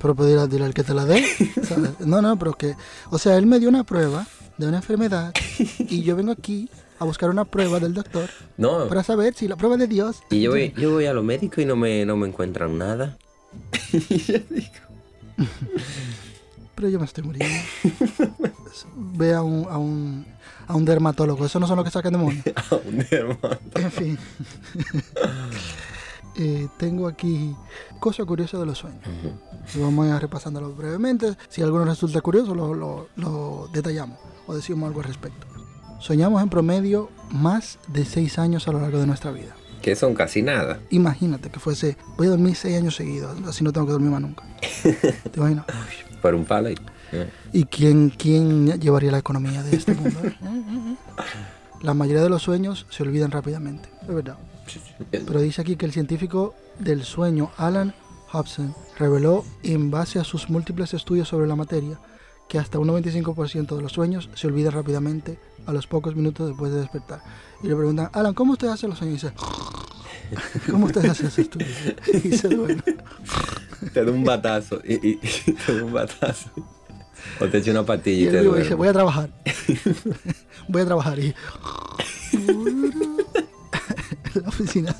Pero 0.00 0.14
pedir 0.14 0.38
dile 0.48 0.64
al 0.64 0.72
que 0.74 0.84
te 0.84 0.94
la 0.94 1.04
dé. 1.04 1.24
¿sabes? 1.64 1.98
No, 2.00 2.22
no, 2.22 2.38
pero 2.38 2.52
que. 2.54 2.76
O 3.10 3.18
sea, 3.18 3.36
él 3.36 3.46
me 3.46 3.58
dio 3.58 3.68
una 3.68 3.82
prueba 3.82 4.24
de 4.56 4.68
una 4.68 4.76
enfermedad 4.78 5.32
y 5.78 6.02
yo 6.02 6.14
vengo 6.14 6.30
aquí 6.32 6.70
a 7.00 7.04
buscar 7.04 7.30
una 7.30 7.44
prueba 7.44 7.78
del 7.80 7.94
doctor 7.94 8.28
No. 8.56 8.88
para 8.88 9.02
saber 9.04 9.34
si 9.34 9.46
la 9.48 9.56
prueba 9.56 9.76
de 9.76 9.88
Dios. 9.88 10.20
Y 10.30 10.40
yo 10.40 10.50
voy, 10.50 10.72
yo 10.76 10.92
voy 10.92 11.06
a 11.06 11.12
los 11.12 11.24
médicos 11.24 11.58
y 11.58 11.64
no 11.64 11.74
me, 11.76 12.04
no 12.06 12.16
me 12.16 12.28
encuentran 12.28 12.78
nada. 12.78 13.18
Pero 16.74 16.88
yo 16.88 16.98
me 17.00 17.04
estoy 17.06 17.24
muriendo. 17.24 17.56
Ve 18.96 19.34
a 19.34 19.42
un, 19.42 19.66
a 19.68 19.78
un, 19.78 20.26
a 20.66 20.74
un 20.76 20.84
dermatólogo. 20.84 21.44
Eso 21.44 21.58
no 21.58 21.66
son 21.66 21.76
los 21.76 21.84
que 21.84 21.90
sacan 21.90 22.12
demonios. 22.12 22.44
Un 22.86 23.04
hermano. 23.10 23.58
En 23.74 23.90
fin. 23.90 24.18
Eh, 26.40 26.68
tengo 26.76 27.08
aquí 27.08 27.52
cosas 27.98 28.24
curiosas 28.24 28.60
de 28.60 28.66
los 28.66 28.78
sueños. 28.78 29.02
Y 29.74 29.80
vamos 29.80 30.06
a 30.06 30.14
ir 30.14 30.22
repasándolo 30.22 30.72
brevemente. 30.72 31.36
Si 31.48 31.62
alguno 31.62 31.84
resulta 31.84 32.20
curioso, 32.20 32.54
lo, 32.54 32.74
lo- 32.74 33.08
lo 33.16 33.68
detallamos 33.72 34.20
o 34.46 34.54
decimos 34.54 34.86
algo 34.86 35.00
al 35.00 35.06
respecto. 35.08 35.48
Soñamos 35.98 36.40
en 36.40 36.48
promedio 36.48 37.10
más 37.32 37.80
de 37.88 38.04
6 38.04 38.38
años 38.38 38.68
a 38.68 38.72
lo 38.72 38.78
largo 38.80 39.00
de 39.00 39.06
nuestra 39.08 39.32
vida. 39.32 39.56
Que 39.82 39.94
son 39.96 40.14
casi 40.14 40.42
nada. 40.42 40.80
Imagínate 40.90 41.50
que 41.50 41.60
fuese, 41.60 41.96
voy 42.16 42.26
a 42.26 42.30
dormir 42.30 42.56
6 42.56 42.76
años 42.76 42.96
seguidos, 42.96 43.36
así 43.46 43.64
no 43.64 43.72
tengo 43.72 43.86
que 43.86 43.92
dormir 43.92 44.10
más 44.10 44.20
nunca. 44.20 44.44
¿Te 44.82 45.38
imaginas? 45.40 45.66
Uy. 45.68 46.16
Por 46.20 46.34
un 46.34 46.44
palo. 46.44 46.70
Y, 46.70 46.76
eh. 47.12 47.30
¿Y 47.52 47.64
quién, 47.64 48.10
quién 48.10 48.80
llevaría 48.80 49.10
la 49.10 49.18
economía 49.18 49.62
de 49.62 49.76
este 49.76 49.94
mundo? 49.94 50.20
La 51.80 51.94
mayoría 51.94 52.22
de 52.22 52.28
los 52.28 52.42
sueños 52.42 52.86
se 52.90 53.04
olvidan 53.04 53.30
rápidamente, 53.30 53.88
es 54.02 54.12
verdad. 54.12 54.36
Pero 55.10 55.40
dice 55.40 55.62
aquí 55.62 55.76
que 55.76 55.86
el 55.86 55.92
científico 55.92 56.54
del 56.80 57.04
sueño, 57.04 57.52
Alan 57.56 57.94
Hobson, 58.32 58.74
reveló 58.98 59.44
en 59.62 59.90
base 59.90 60.18
a 60.18 60.24
sus 60.24 60.50
múltiples 60.50 60.92
estudios 60.92 61.28
sobre 61.28 61.46
la 61.46 61.54
materia 61.54 62.00
que 62.48 62.58
hasta 62.58 62.78
un 62.78 62.88
95% 62.88 63.76
de 63.76 63.82
los 63.82 63.92
sueños 63.92 64.30
se 64.34 64.46
olvida 64.46 64.70
rápidamente 64.70 65.38
a 65.66 65.72
los 65.72 65.86
pocos 65.86 66.16
minutos 66.16 66.48
después 66.48 66.72
de 66.72 66.80
despertar. 66.80 67.22
Y 67.62 67.68
le 67.68 67.76
preguntan, 67.76 68.10
Alan, 68.12 68.34
¿cómo 68.34 68.52
usted 68.52 68.68
hace 68.68 68.88
los 68.88 68.98
sueños? 68.98 69.22
Y 69.22 69.26
dice, 69.26 69.36
¿cómo 70.70 70.86
usted 70.86 71.04
hace 71.06 71.26
ese 71.26 71.42
estudio? 71.42 71.66
Y 72.24 72.36
se 72.36 72.48
duerme. 72.48 72.82
Te 73.92 74.04
da 74.04 74.10
un 74.10 74.24
batazo. 74.24 74.80
Y, 74.84 74.94
y- 74.94 75.20
y 75.46 75.52
te 75.52 75.76
da 75.76 75.84
un 75.84 75.92
batazo. 75.92 76.50
O 77.40 77.46
te 77.48 77.58
echa 77.58 77.72
una 77.72 77.80
Y 77.80 77.84
patilla 77.84 78.32
y, 78.32 78.36
él 78.36 78.50
te 78.50 78.58
dice, 78.62 78.74
voy 78.74 78.88
a 78.88 78.92
trabajar. 78.92 79.30
voy 80.68 80.82
a 80.82 80.86
trabajar. 80.86 81.18
Y 81.18 81.34
la 84.34 84.48
oficina, 84.48 84.94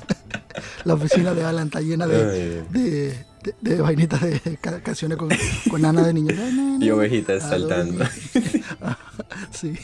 la 0.83 0.93
oficina 0.93 1.33
de 1.33 1.43
Alan 1.43 1.67
está 1.67 1.81
llena 1.81 2.07
de, 2.07 3.25
de, 3.43 3.55
de 3.61 3.81
vainitas 3.81 4.21
de 4.21 4.57
ca- 4.61 4.81
canciones 4.81 5.17
con, 5.17 5.29
con 5.69 5.81
nana 5.81 6.03
de 6.05 6.13
niños. 6.13 6.37
Y 6.81 6.89
ovejitas 6.91 7.43
saltando. 7.43 8.05
Sí, 9.51 9.77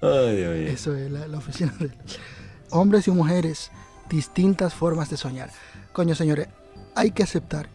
Ay, 0.00 0.68
eso 0.68 0.94
es 0.94 1.10
la, 1.10 1.26
la 1.28 1.38
oficina 1.38 1.72
de 1.78 1.90
hombres 2.70 3.06
y 3.08 3.10
mujeres, 3.10 3.70
distintas 4.10 4.74
formas 4.74 5.10
de 5.10 5.16
soñar. 5.16 5.50
Coño, 5.92 6.14
señores, 6.14 6.48
hay 6.94 7.10
que 7.12 7.22
aceptar 7.22 7.68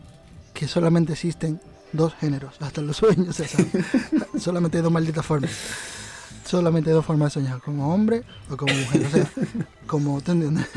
que 0.54 0.68
solamente 0.68 1.14
existen 1.14 1.60
dos 1.94 2.14
géneros, 2.16 2.56
hasta 2.60 2.82
los 2.82 2.98
sueños, 2.98 3.36
se 3.36 3.48
solamente 4.40 4.78
hay 4.78 4.84
dos 4.84 4.92
malditas 4.92 5.26
formas. 5.26 5.52
Solamente 6.46 6.90
hay 6.90 6.96
dos 6.96 7.06
formas 7.06 7.34
de 7.34 7.42
soñar, 7.42 7.62
como 7.62 7.94
hombre 7.94 8.24
o 8.50 8.58
como 8.58 8.74
mujer. 8.74 9.06
O 9.06 9.10
sea, 9.10 9.30
como 9.88 10.22
¿te 10.22 10.32
entiendes? 10.32 10.68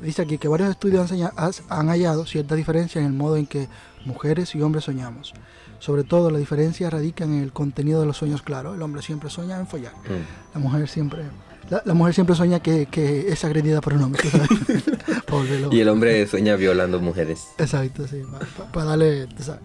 Dice 0.00 0.22
aquí 0.22 0.38
que 0.38 0.48
varios 0.48 0.70
estudios 0.70 1.10
han, 1.12 1.52
han 1.68 1.88
hallado 1.88 2.26
cierta 2.26 2.54
diferencia 2.54 3.00
en 3.00 3.06
el 3.06 3.12
modo 3.12 3.36
en 3.36 3.46
que 3.46 3.68
mujeres 4.04 4.54
y 4.54 4.62
hombres 4.62 4.84
soñamos. 4.84 5.34
Sobre 5.80 6.04
todo 6.04 6.30
la 6.30 6.38
diferencia 6.38 6.90
radica 6.90 7.24
en 7.24 7.40
el 7.42 7.52
contenido 7.52 8.00
de 8.00 8.06
los 8.06 8.16
sueños 8.16 8.42
claros. 8.42 8.74
El 8.74 8.82
hombre 8.82 9.02
siempre 9.02 9.30
sueña 9.30 9.58
en 9.58 9.66
follar. 9.66 9.92
Mm. 9.94 10.54
La 10.54 10.60
mujer 10.60 10.88
siempre, 10.88 11.22
la, 11.70 11.82
la 11.84 11.94
mujer 11.94 12.14
siempre 12.14 12.34
sueña 12.34 12.60
que, 12.60 12.86
que 12.86 13.28
es 13.28 13.44
agredida 13.44 13.80
por 13.80 13.94
un 13.94 14.02
hombre, 14.02 14.22
¿sabes? 14.30 14.48
Y 15.70 15.80
el 15.80 15.88
hombre 15.88 16.26
sueña 16.26 16.56
violando 16.56 17.00
mujeres. 17.00 17.48
Exacto, 17.58 18.06
sí, 18.08 18.22
para 18.72 18.86
darle, 18.86 19.26
tú 19.26 19.42
sabes. 19.42 19.62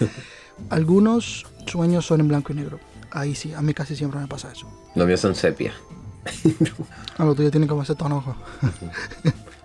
Algunos 0.70 1.46
sueños 1.66 2.06
son 2.06 2.20
en 2.20 2.28
blanco 2.28 2.52
y 2.52 2.56
negro. 2.56 2.80
Ahí 3.10 3.34
sí, 3.34 3.52
a 3.52 3.60
mí 3.60 3.74
casi 3.74 3.96
siempre 3.96 4.20
me 4.20 4.28
pasa 4.28 4.52
eso. 4.52 4.66
Los 4.94 5.06
míos 5.06 5.20
son 5.20 5.34
sepia. 5.34 5.72
A 7.18 7.24
lo 7.24 7.34
tuyo 7.34 7.50
tienen 7.50 7.68
como 7.68 7.82
ese 7.82 7.94
tono. 7.94 8.36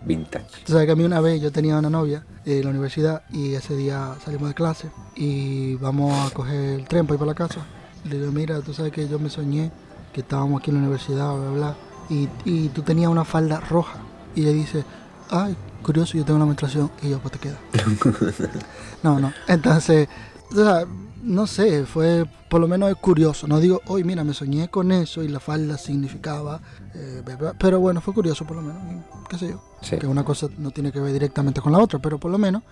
Vintage. 0.06 0.46
Tú 0.66 0.74
sabes 0.74 0.86
que 0.86 0.92
a 0.92 0.96
mí 0.96 1.04
una 1.04 1.20
vez 1.20 1.42
yo 1.42 1.52
tenía 1.52 1.78
una 1.78 1.90
novia 1.90 2.24
en 2.46 2.64
la 2.64 2.70
universidad 2.70 3.24
y 3.32 3.54
ese 3.56 3.76
día 3.76 4.16
salimos 4.24 4.50
de 4.50 4.56
clase 4.56 4.90
y 5.16 5.76
vamos 5.76 6.14
a 6.26 6.34
coger 6.34 6.80
el 6.80 6.88
tren 6.88 7.06
para 7.06 7.16
ir 7.16 7.20
para 7.20 7.32
la 7.32 7.36
casa. 7.36 7.66
Le 8.04 8.20
digo, 8.20 8.32
mira, 8.32 8.62
tú 8.62 8.74
sabes 8.74 8.92
que 8.92 9.08
yo 9.08 9.20
me 9.20 9.30
soñé 9.30 9.72
que 10.14 10.22
estábamos 10.22 10.62
aquí 10.62 10.70
en 10.70 10.78
la 10.78 10.84
universidad, 10.84 11.34
bla, 11.34 11.50
bla, 11.50 11.52
bla, 11.52 11.76
y, 12.10 12.30
y 12.46 12.70
tú 12.70 12.84
tenías 12.84 13.10
una 13.10 13.26
falda 13.26 13.60
roja. 13.60 14.00
Y 14.36 14.42
ella 14.42 14.52
dice, 14.52 14.86
ay, 15.30 15.56
curioso, 15.82 16.18
yo 16.18 16.24
tengo 16.24 16.38
una 16.38 16.46
menstruación. 16.46 16.92
Y 17.02 17.10
yo, 17.10 17.20
pues 17.20 17.34
te 17.34 17.40
queda. 17.40 17.58
no, 19.04 19.20
no. 19.20 19.34
Entonces, 19.48 20.08
o 20.52 20.56
sea, 20.56 20.86
no 21.26 21.48
sé, 21.48 21.86
fue 21.86 22.26
por 22.50 22.62
lo 22.62 22.68
menos 22.68 22.96
curioso. 22.98 23.48
No 23.48 23.60
digo, 23.60 23.82
hoy 23.88 24.04
mira, 24.04 24.24
me 24.24 24.34
soñé 24.34 24.70
con 24.70 24.92
eso 24.92 25.24
y 25.24 25.28
la 25.28 25.40
falda 25.40 25.78
significaba, 25.78 26.62
eh, 26.94 27.22
bla, 27.26 27.36
bla", 27.36 27.54
pero 27.58 27.80
bueno, 27.80 28.00
fue 28.02 28.14
curioso 28.14 28.46
por 28.46 28.58
lo 28.58 28.62
menos, 28.64 29.04
qué 29.30 29.38
sé 29.38 29.50
yo 29.50 29.62
Sí. 29.82 29.98
que 29.98 30.08
una 30.08 30.24
cosa 30.24 30.48
no 30.58 30.72
tiene 30.72 30.92
que 30.92 31.00
ver 31.00 31.12
directamente 31.14 31.62
con 31.62 31.72
la 31.72 31.80
otra, 31.80 32.00
pero 32.00 32.20
por 32.20 32.32
lo 32.32 32.38
menos 32.38 32.64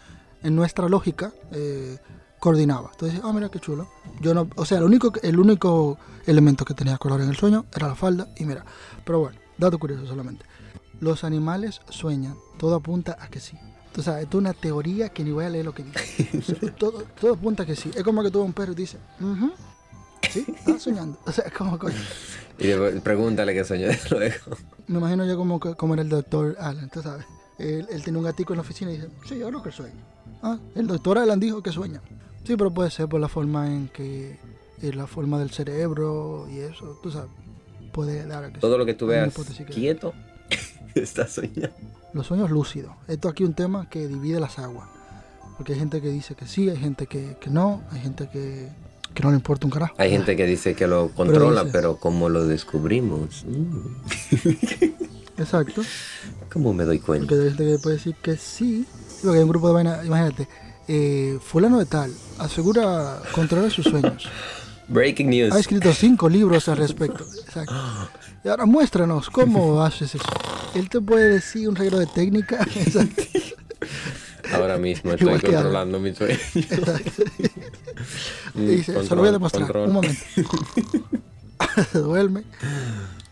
en 0.43 0.55
nuestra 0.55 0.87
lógica 0.87 1.31
eh, 1.51 1.97
coordinaba. 2.39 2.89
Entonces, 2.93 3.21
ah, 3.23 3.31
mira 3.33 3.49
qué 3.49 3.59
chulo. 3.59 3.87
Yo 4.21 4.33
no, 4.33 4.47
o 4.55 4.65
sea, 4.65 4.77
el 4.79 4.83
único, 4.83 5.11
el 5.21 5.39
único 5.39 5.97
elemento 6.25 6.65
que 6.65 6.73
tenía 6.73 6.97
color 6.97 7.21
en 7.21 7.29
el 7.29 7.35
sueño 7.35 7.65
era 7.75 7.87
la 7.87 7.95
falda 7.95 8.27
y 8.37 8.45
mira. 8.45 8.65
Pero 9.05 9.19
bueno, 9.19 9.39
dato 9.57 9.79
curioso 9.79 10.05
solamente. 10.05 10.45
Los 10.99 11.23
animales 11.23 11.81
sueñan, 11.89 12.35
todo 12.57 12.75
apunta 12.75 13.17
a 13.19 13.27
que 13.29 13.39
sí. 13.39 13.57
Sea, 14.01 14.21
esto 14.21 14.37
es 14.37 14.41
una 14.41 14.53
teoría 14.53 15.09
que 15.09 15.23
ni 15.23 15.31
voy 15.31 15.45
a 15.45 15.49
leer 15.49 15.65
lo 15.65 15.73
que 15.73 15.83
dice. 15.83 16.29
O 16.37 16.41
sea, 16.59 16.75
todo, 16.75 17.03
todo 17.19 17.33
apunta 17.33 17.65
que 17.65 17.75
sí. 17.75 17.91
Es 17.95 18.03
como 18.03 18.23
que 18.23 18.31
tú 18.31 18.41
un 18.41 18.53
perro 18.53 18.71
y 18.71 18.75
dice, 18.75 18.97
"Ujú, 19.19 19.51
sí, 20.29 20.45
está 20.55 20.79
soñando. 20.79 21.17
O 21.25 21.31
sea, 21.31 21.45
es 21.45 21.53
como, 21.53 21.77
coño. 21.77 21.95
Y 22.59 22.99
pregúntale 22.99 23.53
qué 23.53 23.63
soñó 23.63 23.89
luego. 24.11 24.57
Me 24.87 24.99
imagino 24.99 25.25
yo 25.25 25.37
como, 25.77 25.93
era 25.93 26.03
el 26.03 26.09
doctor 26.09 26.55
Alan, 26.59 26.89
tú 26.89 27.01
sabes. 27.01 27.25
Él, 27.57 27.87
él 27.89 28.03
tenía 28.03 28.17
un 28.19 28.25
gatico 28.25 28.53
en 28.53 28.57
la 28.57 28.61
oficina 28.61 28.91
y 28.91 28.95
dice, 28.95 29.09
sí, 29.27 29.37
yo 29.37 29.47
creo 29.47 29.63
que 29.63 29.71
sueña. 29.71 29.93
Ah, 30.41 30.57
el 30.75 30.87
doctor 30.87 31.17
Alan 31.17 31.39
dijo 31.39 31.61
que 31.61 31.71
sueña. 31.71 32.01
Sí, 32.45 32.55
pero 32.57 32.73
puede 32.73 32.91
ser 32.91 33.07
por 33.07 33.21
la 33.21 33.29
forma 33.29 33.67
en 33.67 33.87
que, 33.87 34.37
la 34.81 35.07
forma 35.07 35.39
del 35.39 35.49
cerebro 35.51 36.45
y 36.51 36.59
eso, 36.59 36.99
tú 37.01 37.09
sabes, 37.09 37.29
puede 37.93 38.25
dar 38.27 38.43
a 38.43 38.51
que 38.51 38.59
Todo 38.59 38.77
lo 38.77 38.85
que 38.85 38.93
tú 38.93 39.07
veas 39.07 39.33
quieto, 39.73 40.13
está 41.01 41.27
soñando. 41.27 41.69
Los 42.13 42.27
sueños 42.27 42.51
lúcidos. 42.51 42.93
Esto 43.07 43.29
aquí 43.29 43.43
es 43.43 43.49
un 43.49 43.55
tema 43.55 43.89
que 43.89 44.07
divide 44.07 44.39
las 44.39 44.59
aguas. 44.59 44.87
Porque 45.57 45.73
hay 45.73 45.79
gente 45.79 46.01
que 46.01 46.09
dice 46.09 46.35
que 46.35 46.47
sí, 46.47 46.69
hay 46.69 46.77
gente 46.77 47.07
que, 47.07 47.37
que 47.39 47.49
no, 47.49 47.81
hay 47.91 48.01
gente 48.01 48.27
que, 48.31 48.69
que 49.13 49.23
no 49.23 49.29
le 49.29 49.35
importa 49.37 49.65
un 49.67 49.71
carajo. 49.71 49.93
Hay 49.97 50.09
gente 50.11 50.35
que 50.35 50.45
dice 50.45 50.73
que 50.75 50.87
lo 50.87 51.09
controla, 51.09 51.61
dice- 51.63 51.71
pero 51.73 51.97
como 51.97 52.29
lo 52.29 52.45
descubrimos, 52.47 53.45
mm, 53.45 53.77
Exacto. 55.37 55.81
¿cómo 56.51 56.73
me 56.73 56.83
doy 56.83 56.99
cuenta? 56.99 57.27
Porque 57.27 57.41
hay 57.43 57.49
gente 57.49 57.65
que 57.65 57.79
puede 57.79 57.95
decir 57.97 58.15
que 58.21 58.37
sí. 58.37 58.85
Porque 59.21 59.37
hay 59.37 59.43
un 59.43 59.49
grupo 59.49 59.67
de 59.67 59.73
vaina, 59.73 60.03
imagínate, 60.05 60.47
eh, 60.87 61.39
fulano 61.41 61.79
de 61.79 61.85
tal 61.85 62.11
asegura 62.39 63.19
controlar 63.33 63.71
sus 63.71 63.85
sueños. 63.85 64.27
Breaking 64.87 65.29
news. 65.29 65.53
Ha 65.53 65.59
escrito 65.59 65.93
cinco 65.93 66.27
libros 66.29 66.67
al 66.67 66.77
respecto. 66.77 67.25
Exacto. 67.45 67.73
Y 68.43 68.49
ahora 68.49 68.65
muéstranos 68.65 69.29
cómo 69.29 69.81
haces 69.81 70.15
eso. 70.15 70.25
Él 70.75 70.89
te 70.89 71.01
puede 71.01 71.29
decir 71.29 71.69
un 71.69 71.75
regalo 71.75 71.99
de 71.99 72.07
técnica. 72.07 72.65
Exacto. 72.75 73.21
Ahora 74.53 74.77
mismo 74.77 75.11
estoy 75.13 75.39
controlando 75.39 75.99
mi 75.99 76.13
sueño. 76.13 76.37
Mm, 78.53 78.67
dice, 78.67 78.93
se 79.03 79.09
lo 79.15 79.21
voy 79.21 79.29
a 79.29 79.31
demostrar. 79.33 79.63
control. 79.63 79.87
Un 79.87 79.93
momento. 79.93 80.21
Duerme. 81.93 82.43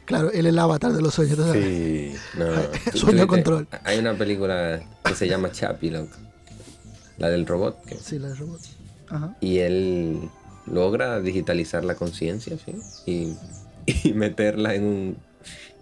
Claro, 0.06 0.32
él 0.32 0.45
es 0.45 0.51
el 0.54 0.60
avatar 0.60 0.91
de 0.93 1.01
los 1.01 1.13
sueños. 1.13 1.38
¿tú 1.38 1.43
sabes? 1.43 1.63
Sí, 1.63 2.13
no. 2.38 2.45
Tú- 2.91 2.97
Sueño 2.97 3.21
tú- 3.21 3.27
control. 3.27 3.67
Hay 3.84 3.99
una 3.99 4.13
película 4.15 4.82
que 5.04 5.15
se 5.15 5.27
llama 5.27 5.51
Chappie, 5.51 5.91
loco. 5.91 6.15
La 7.17 7.30
del 7.30 7.45
robot. 7.45 7.77
Sí, 8.01 8.17
la 8.19 8.30
de 8.30 8.36
robot. 8.36 8.62
Ajá. 9.10 9.36
Y 9.41 9.60
él 9.60 10.30
logra 10.65 11.19
digitalizar 11.21 11.84
la 11.86 11.95
conciencia, 11.95 12.58
¿sí? 12.58 12.75
Y, 13.06 14.08
y 14.08 14.13
meterla 14.13 14.73
en 14.75 14.84
un... 14.84 15.17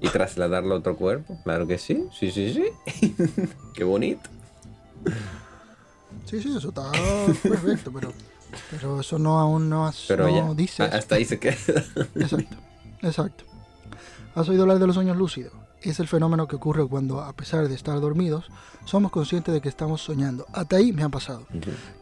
Y 0.02 0.08
trasladarla 0.10 0.76
a 0.76 0.78
otro 0.78 0.96
cuerpo. 0.96 1.38
Claro 1.44 1.68
que 1.68 1.78
sí, 1.78 2.06
sí, 2.18 2.32
sí, 2.32 2.54
sí. 2.54 3.16
Qué 3.74 3.84
bonito. 3.84 4.30
Sí, 6.26 6.42
sí, 6.42 6.56
eso 6.56 6.70
está 6.70 6.92
perfecto, 7.42 7.92
pero, 7.92 8.14
pero 8.72 9.00
eso 9.02 9.18
no 9.18 9.40
aún 9.40 9.70
no, 9.70 9.88
has- 9.88 10.06
Pero 10.08 10.28
no 10.30 10.36
ya, 10.50 10.54
dice. 10.54 10.84
hasta 10.84 11.16
ahí 11.16 11.26
se 11.26 11.40
queda. 11.40 11.56
Exacto, 12.16 12.56
exacto. 13.02 13.44
¿Has 14.36 14.48
oído 14.48 14.62
hablar 14.64 14.80
de 14.80 14.86
los 14.88 14.96
sueños 14.96 15.18
lúcidos? 15.18 15.54
Es 15.82 16.00
el 16.00 16.08
fenómeno 16.08 16.48
que 16.48 16.58
ocurre 16.58 16.86
cuando, 16.88 17.22
a 17.22 17.34
pesar 17.34 17.68
de 17.68 17.74
estar 17.74 18.00
dormidos, 18.02 18.46
somos 18.86 19.12
conscientes 19.12 19.54
de 19.54 19.62
que 19.62 19.70
estamos 19.70 20.02
soñando. 20.02 20.46
Hasta 20.54 20.76
ahí 20.76 20.92
me 20.92 21.04
ha 21.04 21.10
pasado. 21.10 21.48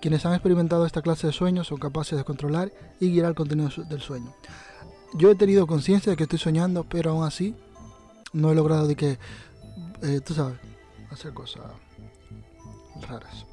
Quienes 0.01 0.25
han 0.25 0.33
experimentado 0.33 0.85
esta 0.85 1.01
clase 1.01 1.27
de 1.27 1.33
sueños 1.33 1.67
son 1.67 1.77
capaces 1.77 2.17
de 2.17 2.23
controlar 2.25 2.71
y 2.99 3.11
guiar 3.11 3.27
el 3.27 3.35
contenido 3.35 3.69
del 3.87 4.01
sueño. 4.01 4.33
Yo 5.13 5.31
he 5.31 5.35
tenido 5.35 5.67
conciencia 5.67 6.11
de 6.11 6.15
que 6.17 6.23
estoy 6.23 6.39
soñando, 6.39 6.83
pero 6.83 7.11
aún 7.11 7.23
así 7.25 7.55
no 8.33 8.51
he 8.51 8.55
logrado 8.55 8.87
de 8.87 8.95
que, 8.95 9.17
eh, 10.03 10.21
tú 10.25 10.33
sabes, 10.33 10.57
hacer 11.11 11.33
cosas 11.33 11.63
raras. 13.07 13.45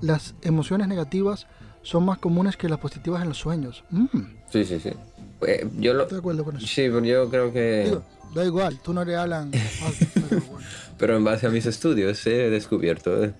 Las 0.00 0.34
emociones 0.42 0.88
negativas 0.88 1.46
son 1.82 2.04
más 2.04 2.18
comunes 2.18 2.56
que 2.56 2.68
las 2.68 2.78
positivas 2.78 3.22
en 3.22 3.28
los 3.28 3.38
sueños. 3.38 3.82
Mm, 3.90 4.06
Sí, 4.50 4.64
sí, 4.64 4.80
sí. 4.80 4.90
Eh, 5.46 5.66
yo 5.78 5.94
lo... 5.94 6.02
estoy 6.02 6.16
de 6.16 6.20
acuerdo 6.20 6.44
con 6.44 6.56
eso. 6.56 6.66
Sí, 6.66 6.82
pero 6.82 7.04
yo 7.04 7.30
creo 7.30 7.52
que... 7.52 7.84
Digo, 7.86 8.02
da 8.34 8.44
igual, 8.44 8.78
tú 8.80 8.92
no 8.92 9.02
eres 9.02 9.16
Alan. 9.16 9.50
Ah, 9.82 9.90
pero 10.14 10.40
bueno. 10.50 10.66
Pero 10.98 11.16
en 11.16 11.24
base 11.24 11.46
a 11.46 11.50
mis 11.50 11.64
estudios 11.66 12.26
he 12.26 12.50
descubierto 12.50 13.32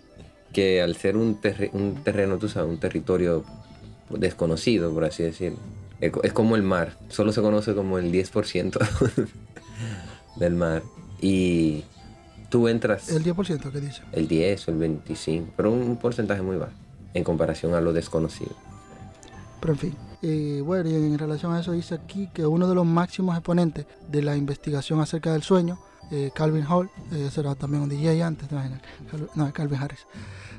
que 0.52 0.80
al 0.80 0.96
ser 0.96 1.16
un, 1.16 1.40
terre- 1.40 1.70
un 1.74 2.02
terreno, 2.02 2.38
tú 2.38 2.48
sabes, 2.48 2.70
un 2.70 2.78
territorio 2.80 3.44
desconocido, 4.08 4.92
por 4.92 5.04
así 5.04 5.22
decirlo, 5.24 5.58
es 6.00 6.10
co- 6.12 6.22
es 6.22 6.32
como 6.32 6.56
el 6.56 6.62
mar, 6.62 6.96
solo 7.08 7.32
se 7.32 7.40
conoce 7.42 7.74
como 7.74 7.98
el 7.98 8.10
10% 8.12 8.78
del 10.36 10.54
mar. 10.54 10.82
Y 11.20 11.84
tú 12.48 12.68
entras 12.68 13.08
El 13.10 13.22
10% 13.24 13.70
que 13.70 13.80
dice. 13.80 14.02
el 14.12 14.26
10 14.28 14.68
o 14.68 14.70
el 14.70 14.78
25, 14.78 15.52
pero 15.56 15.70
un 15.70 15.96
porcentaje 15.96 16.42
muy 16.42 16.56
bajo 16.56 16.72
en 17.14 17.24
comparación 17.24 17.74
a 17.74 17.80
lo 17.80 17.92
desconocido. 17.92 18.52
Pero 19.60 19.72
en 19.74 19.78
fin. 19.78 19.96
Eh, 20.22 20.62
bueno, 20.64 20.88
y 20.90 20.94
en 20.94 21.18
relación 21.18 21.52
a 21.54 21.60
eso 21.60 21.72
dice 21.72 21.94
aquí 21.94 22.28
que 22.34 22.46
uno 22.46 22.68
de 22.68 22.74
los 22.74 22.84
máximos 22.86 23.34
exponentes 23.36 23.86
de 24.08 24.22
la 24.22 24.36
investigación 24.36 25.00
acerca 25.00 25.32
del 25.32 25.42
sueño, 25.42 25.78
eh, 26.10 26.30
Calvin 26.34 26.64
Hall, 26.66 26.90
eh, 27.12 27.26
ese 27.28 27.40
era 27.40 27.54
también 27.54 27.82
un 27.82 27.88
DJ 27.88 28.22
antes, 28.22 28.48
no, 29.34 29.52
Calvin 29.52 29.80
Harris, 29.80 30.06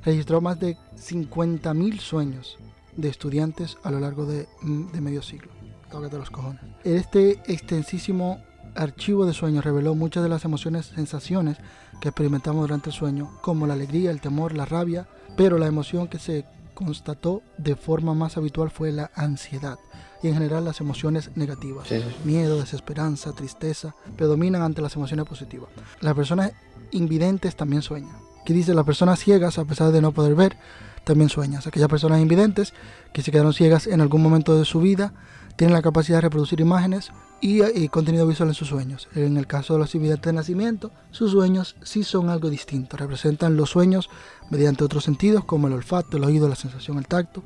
registró 0.04 0.41
más 0.41 0.60
de 0.60 0.77
50.000 0.97 1.99
sueños 1.99 2.58
de 2.95 3.10
estudiantes 3.10 3.77
a 3.84 3.91
lo 3.91 3.99
largo 3.99 4.25
de, 4.25 4.47
mm, 4.62 4.91
de 4.91 5.01
medio 5.01 5.21
siglo. 5.21 5.51
Tócate 5.91 6.17
los 6.17 6.30
cojones. 6.30 6.62
Este 6.84 7.41
extensísimo 7.47 8.41
archivo 8.75 9.25
de 9.25 9.34
sueños 9.34 9.65
reveló 9.65 9.95
muchas 9.95 10.23
de 10.23 10.30
las 10.30 10.45
emociones, 10.45 10.88
sensaciones 10.88 11.58
que 11.99 12.10
experimentamos 12.10 12.62
durante 12.62 12.89
el 12.89 12.95
sueño, 12.95 13.30
como 13.41 13.67
la 13.67 13.73
alegría, 13.73 14.12
el 14.12 14.21
temor, 14.21 14.54
la 14.54 14.65
rabia, 14.65 15.08
pero 15.36 15.58
la 15.58 15.67
emoción 15.67 16.08
que 16.08 16.19
se 16.19 16.45
constató 16.73 17.43
de 17.58 17.75
forma 17.75 18.13
más 18.13 18.38
habitual 18.38 18.71
fue 18.71 18.91
la 18.91 19.12
ansiedad 19.15 19.77
y 20.23 20.27
en 20.27 20.36
general 20.36 20.65
las 20.65 20.80
emociones 20.82 21.32
negativas. 21.36 21.88
Sí. 21.88 22.01
Miedo, 22.23 22.60
desesperanza, 22.60 23.34
tristeza 23.34 23.95
predominan 24.15 24.62
ante 24.62 24.82
las 24.82 24.95
emociones 24.95 25.25
positivas. 25.25 25.69
Las 25.99 26.13
personas 26.15 26.54
invidentes 26.91 27.56
también 27.56 27.82
sueñan. 27.82 28.15
Que 28.45 28.54
dice, 28.54 28.73
las 28.73 28.86
personas 28.86 29.19
ciegas, 29.19 29.60
a 29.60 29.65
pesar 29.65 29.91
de 29.91 30.01
no 30.01 30.12
poder 30.12 30.36
ver, 30.36 30.58
también 31.04 31.30
sueñas. 31.30 31.68
Aquellas 31.68 31.90
personas 31.90 32.22
invidentes 32.22 32.74
que 33.14 33.22
se 33.22 33.32
quedaron 33.32 33.54
ciegas 33.54 33.88
en 33.88 34.02
algún 34.02 34.22
momento 34.22 34.58
de 34.58 34.66
su 34.66 34.82
vida 34.82 35.14
tienen 35.56 35.74
la 35.74 35.82
capacidad 35.82 36.18
de 36.18 36.22
reproducir 36.22 36.60
imágenes 36.60 37.12
y, 37.42 37.64
y 37.64 37.90
contenido 37.90 38.28
visual 38.28 38.50
en 38.50 38.56
sus 38.56 38.70
sueños. 38.70 39.10
En 39.16 39.38
el 39.38 39.48
caso 39.48 39.74
de 39.74 39.80
los 39.80 39.94
invidentes 39.96 40.26
de 40.26 40.34
nacimiento, 40.34 40.92
sus 41.12 41.32
sueños 41.32 41.76
sí 41.84 42.04
son 42.04 42.30
algo 42.30 42.50
distinto. 42.50 42.98
Representan 42.98 43.58
los 43.58 43.70
sueños 43.70 44.10
mediante 44.50 44.84
otros 44.84 45.04
sentidos 45.04 45.44
como 45.44 45.68
el 45.68 45.74
olfato, 45.74 46.18
el 46.18 46.24
oído, 46.24 46.48
la 46.48 46.56
sensación, 46.56 46.98
el 46.98 47.08
tacto 47.08 47.44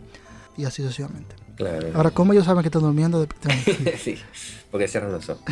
y 0.58 0.66
así 0.66 0.82
sucesivamente. 0.82 1.36
Claro. 1.56 1.88
Ahora, 1.94 2.12
¿cómo 2.12 2.34
ellos 2.34 2.46
saben 2.46 2.62
que 2.62 2.68
están 2.68 2.82
durmiendo? 2.82 3.22
De... 3.22 3.28
sí, 3.98 4.18
porque 4.72 4.88
cierran 4.88 5.12
los 5.12 5.30
ojos. 5.30 5.44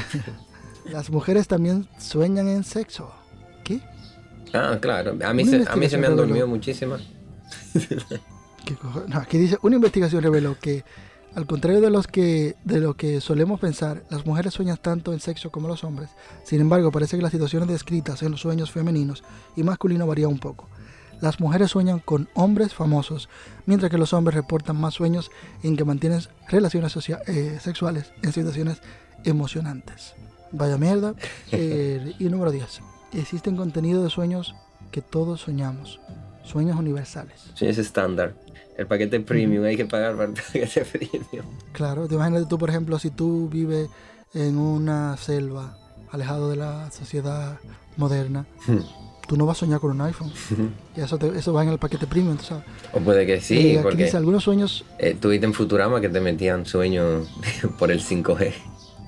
Las 0.85 1.09
mujeres 1.09 1.47
también 1.47 1.87
sueñan 1.97 2.49
en 2.49 2.65
sexo. 2.65 3.13
¿Qué? 3.63 3.79
Ah, 4.53 4.77
claro. 4.81 5.17
A 5.23 5.33
mí, 5.33 5.45
se, 5.45 5.63
a 5.65 5.75
mí 5.77 5.89
se 5.89 5.97
me 5.97 6.07
han 6.07 6.17
dormido 6.17 6.45
muchísimas. 6.45 7.01
¿Qué 8.65 8.75
cojo- 8.75 9.03
No, 9.07 9.17
aquí 9.17 9.37
dice, 9.37 9.57
una 9.61 9.75
investigación 9.75 10.23
reveló 10.23 10.57
que, 10.59 10.83
al 11.35 11.45
contrario 11.45 11.81
de, 11.81 11.89
los 11.89 12.07
que, 12.07 12.55
de 12.63 12.79
lo 12.79 12.95
que 12.95 13.19
solemos 13.21 13.59
pensar, 13.59 14.03
las 14.09 14.25
mujeres 14.25 14.53
sueñan 14.53 14.77
tanto 14.77 15.13
en 15.13 15.19
sexo 15.19 15.51
como 15.51 15.67
los 15.67 15.83
hombres. 15.83 16.09
Sin 16.43 16.61
embargo, 16.61 16.91
parece 16.91 17.17
que 17.17 17.23
las 17.23 17.31
situaciones 17.31 17.67
descritas 17.69 18.21
en 18.23 18.31
los 18.31 18.41
sueños 18.41 18.71
femeninos 18.71 19.23
y 19.55 19.63
masculinos 19.63 20.07
varían 20.07 20.29
un 20.29 20.39
poco. 20.39 20.69
Las 21.21 21.39
mujeres 21.39 21.71
sueñan 21.71 21.99
con 21.99 22.27
hombres 22.33 22.73
famosos, 22.73 23.29
mientras 23.65 23.89
que 23.89 23.97
los 23.97 24.11
hombres 24.13 24.35
reportan 24.35 24.75
más 24.75 24.93
sueños 24.93 25.31
en 25.63 25.77
que 25.77 25.85
mantienen 25.85 26.19
relaciones 26.49 26.95
eh, 27.27 27.59
sexuales 27.61 28.11
en 28.21 28.33
situaciones 28.33 28.81
emocionantes. 29.23 30.13
Vaya 30.51 30.77
mierda. 30.77 31.15
Eh, 31.51 32.13
y 32.19 32.25
número 32.25 32.51
10. 32.51 32.81
Existen 33.13 33.55
contenidos 33.55 34.03
de 34.03 34.09
sueños 34.09 34.55
que 34.91 35.01
todos 35.01 35.41
soñamos. 35.41 35.99
Sueños 36.43 36.77
universales. 36.77 37.39
Sí, 37.55 37.65
es 37.65 37.77
estándar. 37.77 38.33
El 38.77 38.87
paquete 38.87 39.19
premium, 39.19 39.63
hay 39.65 39.77
que 39.77 39.85
pagar 39.85 40.13
para 40.15 40.25
el 40.29 40.33
paquete 40.33 40.81
premium. 40.91 41.45
Claro, 41.73 42.07
te 42.07 42.15
imaginas 42.15 42.47
tú, 42.47 42.57
por 42.57 42.69
ejemplo, 42.69 42.97
si 42.99 43.09
tú 43.11 43.47
vives 43.49 43.89
en 44.33 44.57
una 44.57 45.15
selva, 45.17 45.77
alejado 46.11 46.49
de 46.49 46.55
la 46.57 46.89
sociedad 46.91 47.59
moderna, 47.97 48.45
tú 49.27 49.37
no 49.37 49.45
vas 49.45 49.57
a 49.57 49.59
soñar 49.61 49.79
con 49.79 49.91
un 49.91 50.01
iPhone. 50.01 50.31
Y 50.97 51.01
eso, 51.01 51.17
te- 51.19 51.37
eso 51.37 51.53
va 51.53 51.63
en 51.63 51.69
el 51.69 51.77
paquete 51.77 52.07
premium, 52.07 52.37
tú 52.37 52.43
sabes. 52.45 52.63
O 52.93 52.99
puede 52.99 53.25
que 53.27 53.39
sí, 53.41 53.75
Eh, 53.75 53.79
porque 53.83 54.05
dice 54.05 54.17
algunos 54.17 54.43
sueños, 54.43 54.85
eh, 54.97 55.15
tuviste 55.19 55.45
en 55.45 55.53
Futurama 55.53 56.01
que 56.01 56.09
te 56.09 56.19
metían 56.19 56.65
sueños 56.65 57.27
por 57.79 57.91
el 57.91 58.01
5G. 58.01 58.53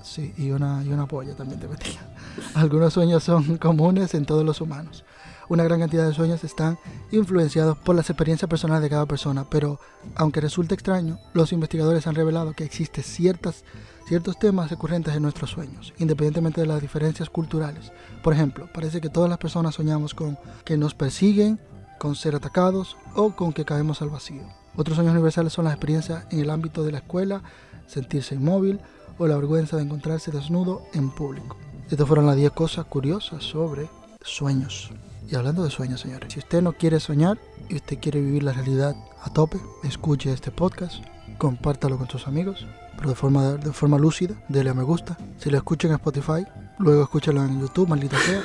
Sí, 0.05 0.33
y 0.37 0.51
una, 0.51 0.83
y 0.83 0.91
una 0.91 1.07
polla 1.07 1.35
también 1.35 1.59
te 1.59 1.67
metía. 1.67 1.99
Algunos 2.53 2.93
sueños 2.93 3.23
son 3.23 3.57
comunes 3.57 4.13
en 4.13 4.25
todos 4.25 4.45
los 4.45 4.61
humanos. 4.61 5.03
Una 5.47 5.63
gran 5.63 5.79
cantidad 5.79 6.07
de 6.07 6.13
sueños 6.13 6.43
están 6.43 6.79
influenciados 7.11 7.77
por 7.77 7.95
las 7.95 8.09
experiencias 8.09 8.49
personales 8.49 8.81
de 8.81 8.89
cada 8.89 9.05
persona, 9.05 9.45
pero 9.49 9.79
aunque 10.15 10.41
resulte 10.41 10.73
extraño, 10.73 11.19
los 11.33 11.51
investigadores 11.51 12.07
han 12.07 12.15
revelado 12.15 12.53
que 12.53 12.63
existen 12.63 13.03
ciertas, 13.03 13.63
ciertos 14.07 14.39
temas 14.39 14.71
recurrentes 14.71 15.15
en 15.15 15.21
nuestros 15.21 15.51
sueños, 15.51 15.93
independientemente 15.99 16.61
de 16.61 16.67
las 16.67 16.81
diferencias 16.81 17.29
culturales. 17.29 17.91
Por 18.23 18.33
ejemplo, 18.33 18.67
parece 18.73 19.01
que 19.01 19.09
todas 19.09 19.29
las 19.29 19.37
personas 19.37 19.75
soñamos 19.75 20.15
con 20.15 20.39
que 20.63 20.77
nos 20.77 20.95
persiguen, 20.95 21.59
con 21.99 22.15
ser 22.15 22.35
atacados 22.35 22.97
o 23.13 23.35
con 23.35 23.53
que 23.53 23.65
caemos 23.65 24.01
al 24.01 24.09
vacío. 24.09 24.41
Otros 24.75 24.95
sueños 24.95 25.13
universales 25.13 25.53
son 25.53 25.65
las 25.65 25.73
experiencias 25.73 26.25
en 26.31 26.39
el 26.39 26.49
ámbito 26.49 26.83
de 26.83 26.91
la 26.91 26.97
escuela, 26.97 27.43
sentirse 27.87 28.33
inmóvil 28.35 28.79
o 29.17 29.27
la 29.27 29.35
vergüenza 29.35 29.77
de 29.77 29.83
encontrarse 29.83 30.31
desnudo 30.31 30.83
en 30.93 31.09
público. 31.09 31.57
Estas 31.89 32.07
fueron 32.07 32.25
las 32.25 32.35
10 32.35 32.51
cosas 32.51 32.85
curiosas 32.85 33.43
sobre 33.43 33.87
sueños. 34.21 34.91
Y 35.29 35.35
hablando 35.35 35.63
de 35.63 35.71
sueños, 35.71 36.01
señores, 36.01 36.33
si 36.33 36.39
usted 36.39 36.61
no 36.61 36.73
quiere 36.73 36.99
soñar 36.99 37.37
y 37.69 37.75
usted 37.75 37.99
quiere 37.99 38.21
vivir 38.21 38.43
la 38.43 38.53
realidad 38.53 38.95
a 39.21 39.29
tope, 39.31 39.59
escuche 39.83 40.31
este 40.31 40.51
podcast, 40.51 41.03
compártalo 41.37 41.97
con 41.97 42.09
sus 42.09 42.27
amigos, 42.27 42.65
pero 42.97 43.09
de 43.09 43.15
forma, 43.15 43.53
de 43.53 43.73
forma 43.73 43.97
lúcida, 43.97 44.35
dele 44.49 44.69
a 44.69 44.73
me 44.73 44.83
gusta. 44.83 45.17
Si 45.39 45.49
lo 45.49 45.57
escuchan 45.57 45.91
en 45.91 45.95
Spotify, 45.95 46.45
luego 46.79 47.03
escúchalo 47.03 47.43
en 47.43 47.59
YouTube, 47.59 47.87
maldita 47.87 48.17
sea. 48.19 48.41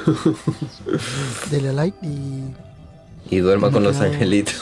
dele 1.51 1.69
a 1.69 1.73
like 1.73 1.99
y 2.07 2.55
Y 3.31 3.39
duerma 3.39 3.71
con 3.71 3.83
los 3.83 4.01
angelitos. 4.01 4.61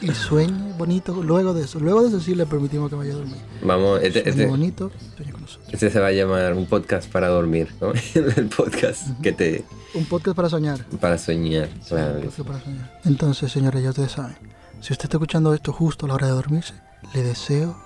Y 0.00 0.08
sueñe 0.12 0.72
bonito 0.76 1.22
luego 1.22 1.54
de 1.54 1.64
eso. 1.64 1.78
Luego 1.80 2.02
de 2.02 2.08
eso 2.08 2.20
sí 2.20 2.34
le 2.34 2.46
permitimos 2.46 2.90
que 2.90 2.96
vaya 2.96 3.12
a 3.12 3.16
dormir. 3.16 3.36
Vamos, 3.62 4.00
este, 4.02 4.20
Sueñe 4.22 4.30
este, 4.30 4.46
bonito, 4.46 4.90
sueñe 5.16 5.32
con 5.32 5.40
nosotros. 5.42 5.68
este 5.72 5.90
se 5.90 6.00
va 6.00 6.08
a 6.08 6.12
llamar 6.12 6.52
un 6.54 6.66
podcast 6.66 7.10
para 7.10 7.28
dormir, 7.28 7.68
¿no? 7.80 7.92
El 8.14 8.48
podcast 8.48 9.20
que 9.22 9.32
te... 9.32 9.64
Un 9.94 10.04
podcast 10.06 10.36
para 10.36 10.48
soñar. 10.48 10.84
para 11.00 11.18
soñar. 11.18 11.68
Claro. 11.88 12.16
Un 12.16 12.22
podcast 12.26 12.48
para 12.48 12.60
soñar. 12.64 13.00
Entonces, 13.04 13.52
señores, 13.52 13.82
ya 13.82 13.90
ustedes 13.90 14.12
saben. 14.12 14.36
Si 14.80 14.92
usted 14.92 15.04
está 15.06 15.16
escuchando 15.16 15.54
esto 15.54 15.72
justo 15.72 16.06
a 16.06 16.08
la 16.08 16.14
hora 16.14 16.26
de 16.26 16.32
dormirse, 16.34 16.74
le 17.14 17.22
deseo 17.22 17.76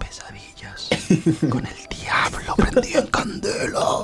pesadillas 0.00 0.88
con 1.50 1.64
el 1.66 1.76
diablo 2.00 2.54
prendido 2.56 3.00
en 3.02 3.06
candela. 3.08 4.00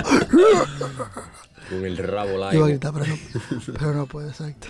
Con 1.70 1.84
el 1.84 1.98
rabo 1.98 2.30
Iba 2.36 2.48
a 2.48 2.52
largo. 2.52 2.66
gritar, 2.66 2.92
pero 2.92 3.06
no, 3.06 3.16
pero 3.78 3.94
no 3.94 4.06
puedo, 4.06 4.28
exacto. 4.28 4.68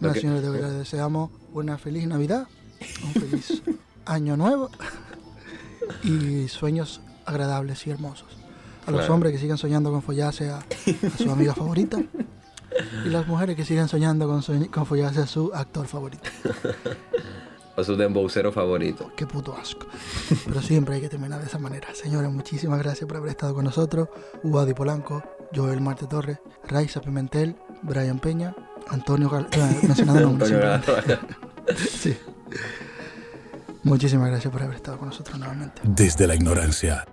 No, 0.00 0.10
Ok. 0.10 0.16
señores, 0.16 0.42
de 0.42 0.50
verdad, 0.50 0.68
les 0.68 0.78
deseamos 0.78 1.30
una 1.52 1.76
feliz 1.78 2.06
Navidad, 2.06 2.46
un 3.04 3.12
feliz 3.20 3.62
Año 4.06 4.36
Nuevo 4.36 4.70
y 6.04 6.48
sueños 6.48 7.00
agradables 7.26 7.86
y 7.86 7.90
hermosos. 7.90 8.28
A 8.86 8.90
los 8.90 9.00
Claro. 9.00 9.14
hombres 9.14 9.32
que 9.32 9.38
sigan 9.38 9.58
soñando 9.58 9.90
con 9.90 10.02
follarse 10.02 10.48
a, 10.50 10.58
a 10.58 11.18
su 11.18 11.30
amiga 11.30 11.54
favorita 11.54 11.98
y 13.04 13.08
las 13.08 13.26
mujeres 13.26 13.54
que 13.56 13.64
sigan 13.64 13.88
soñando 13.88 14.26
con, 14.26 14.40
soñ- 14.40 14.70
con 14.70 14.86
follarse 14.86 15.20
a 15.20 15.26
su 15.26 15.52
actor 15.54 15.86
favorito. 15.86 16.24
O 17.76 17.84
su 17.84 17.96
dembowcero 17.96 18.50
favorito. 18.50 19.12
Qué 19.14 19.26
puto 19.26 19.54
asco. 19.56 19.86
Pero 20.46 20.62
siempre 20.62 20.96
hay 20.96 21.00
que 21.00 21.08
terminar 21.08 21.40
de 21.40 21.46
esa 21.46 21.58
manera. 21.58 21.94
Señores, 21.94 22.30
muchísimas 22.30 22.78
gracias 22.80 23.06
por 23.06 23.18
haber 23.18 23.30
estado 23.30 23.54
con 23.54 23.64
nosotros. 23.64 24.08
Adi 24.42 24.74
Polanco, 24.74 25.22
Joel 25.54 25.80
Marte 25.80 26.06
Torres, 26.06 26.38
Raiza 26.66 27.00
Pimentel, 27.00 27.56
Brian 27.82 28.18
Peña, 28.18 28.54
Antonio 28.90 29.28
Gal 29.28 29.48
eh, 29.52 29.78
mencionando 29.82 30.20
nombres. 30.20 30.52
Antonio. 30.52 31.18
Sí. 31.76 32.16
Muchísimas 33.82 34.30
gracias 34.30 34.50
por 34.50 34.62
haber 34.62 34.76
estado 34.76 34.96
con 34.98 35.08
nosotros 35.08 35.38
nuevamente. 35.38 35.82
Desde 35.84 36.26
la 36.26 36.34
ignorancia 36.34 37.06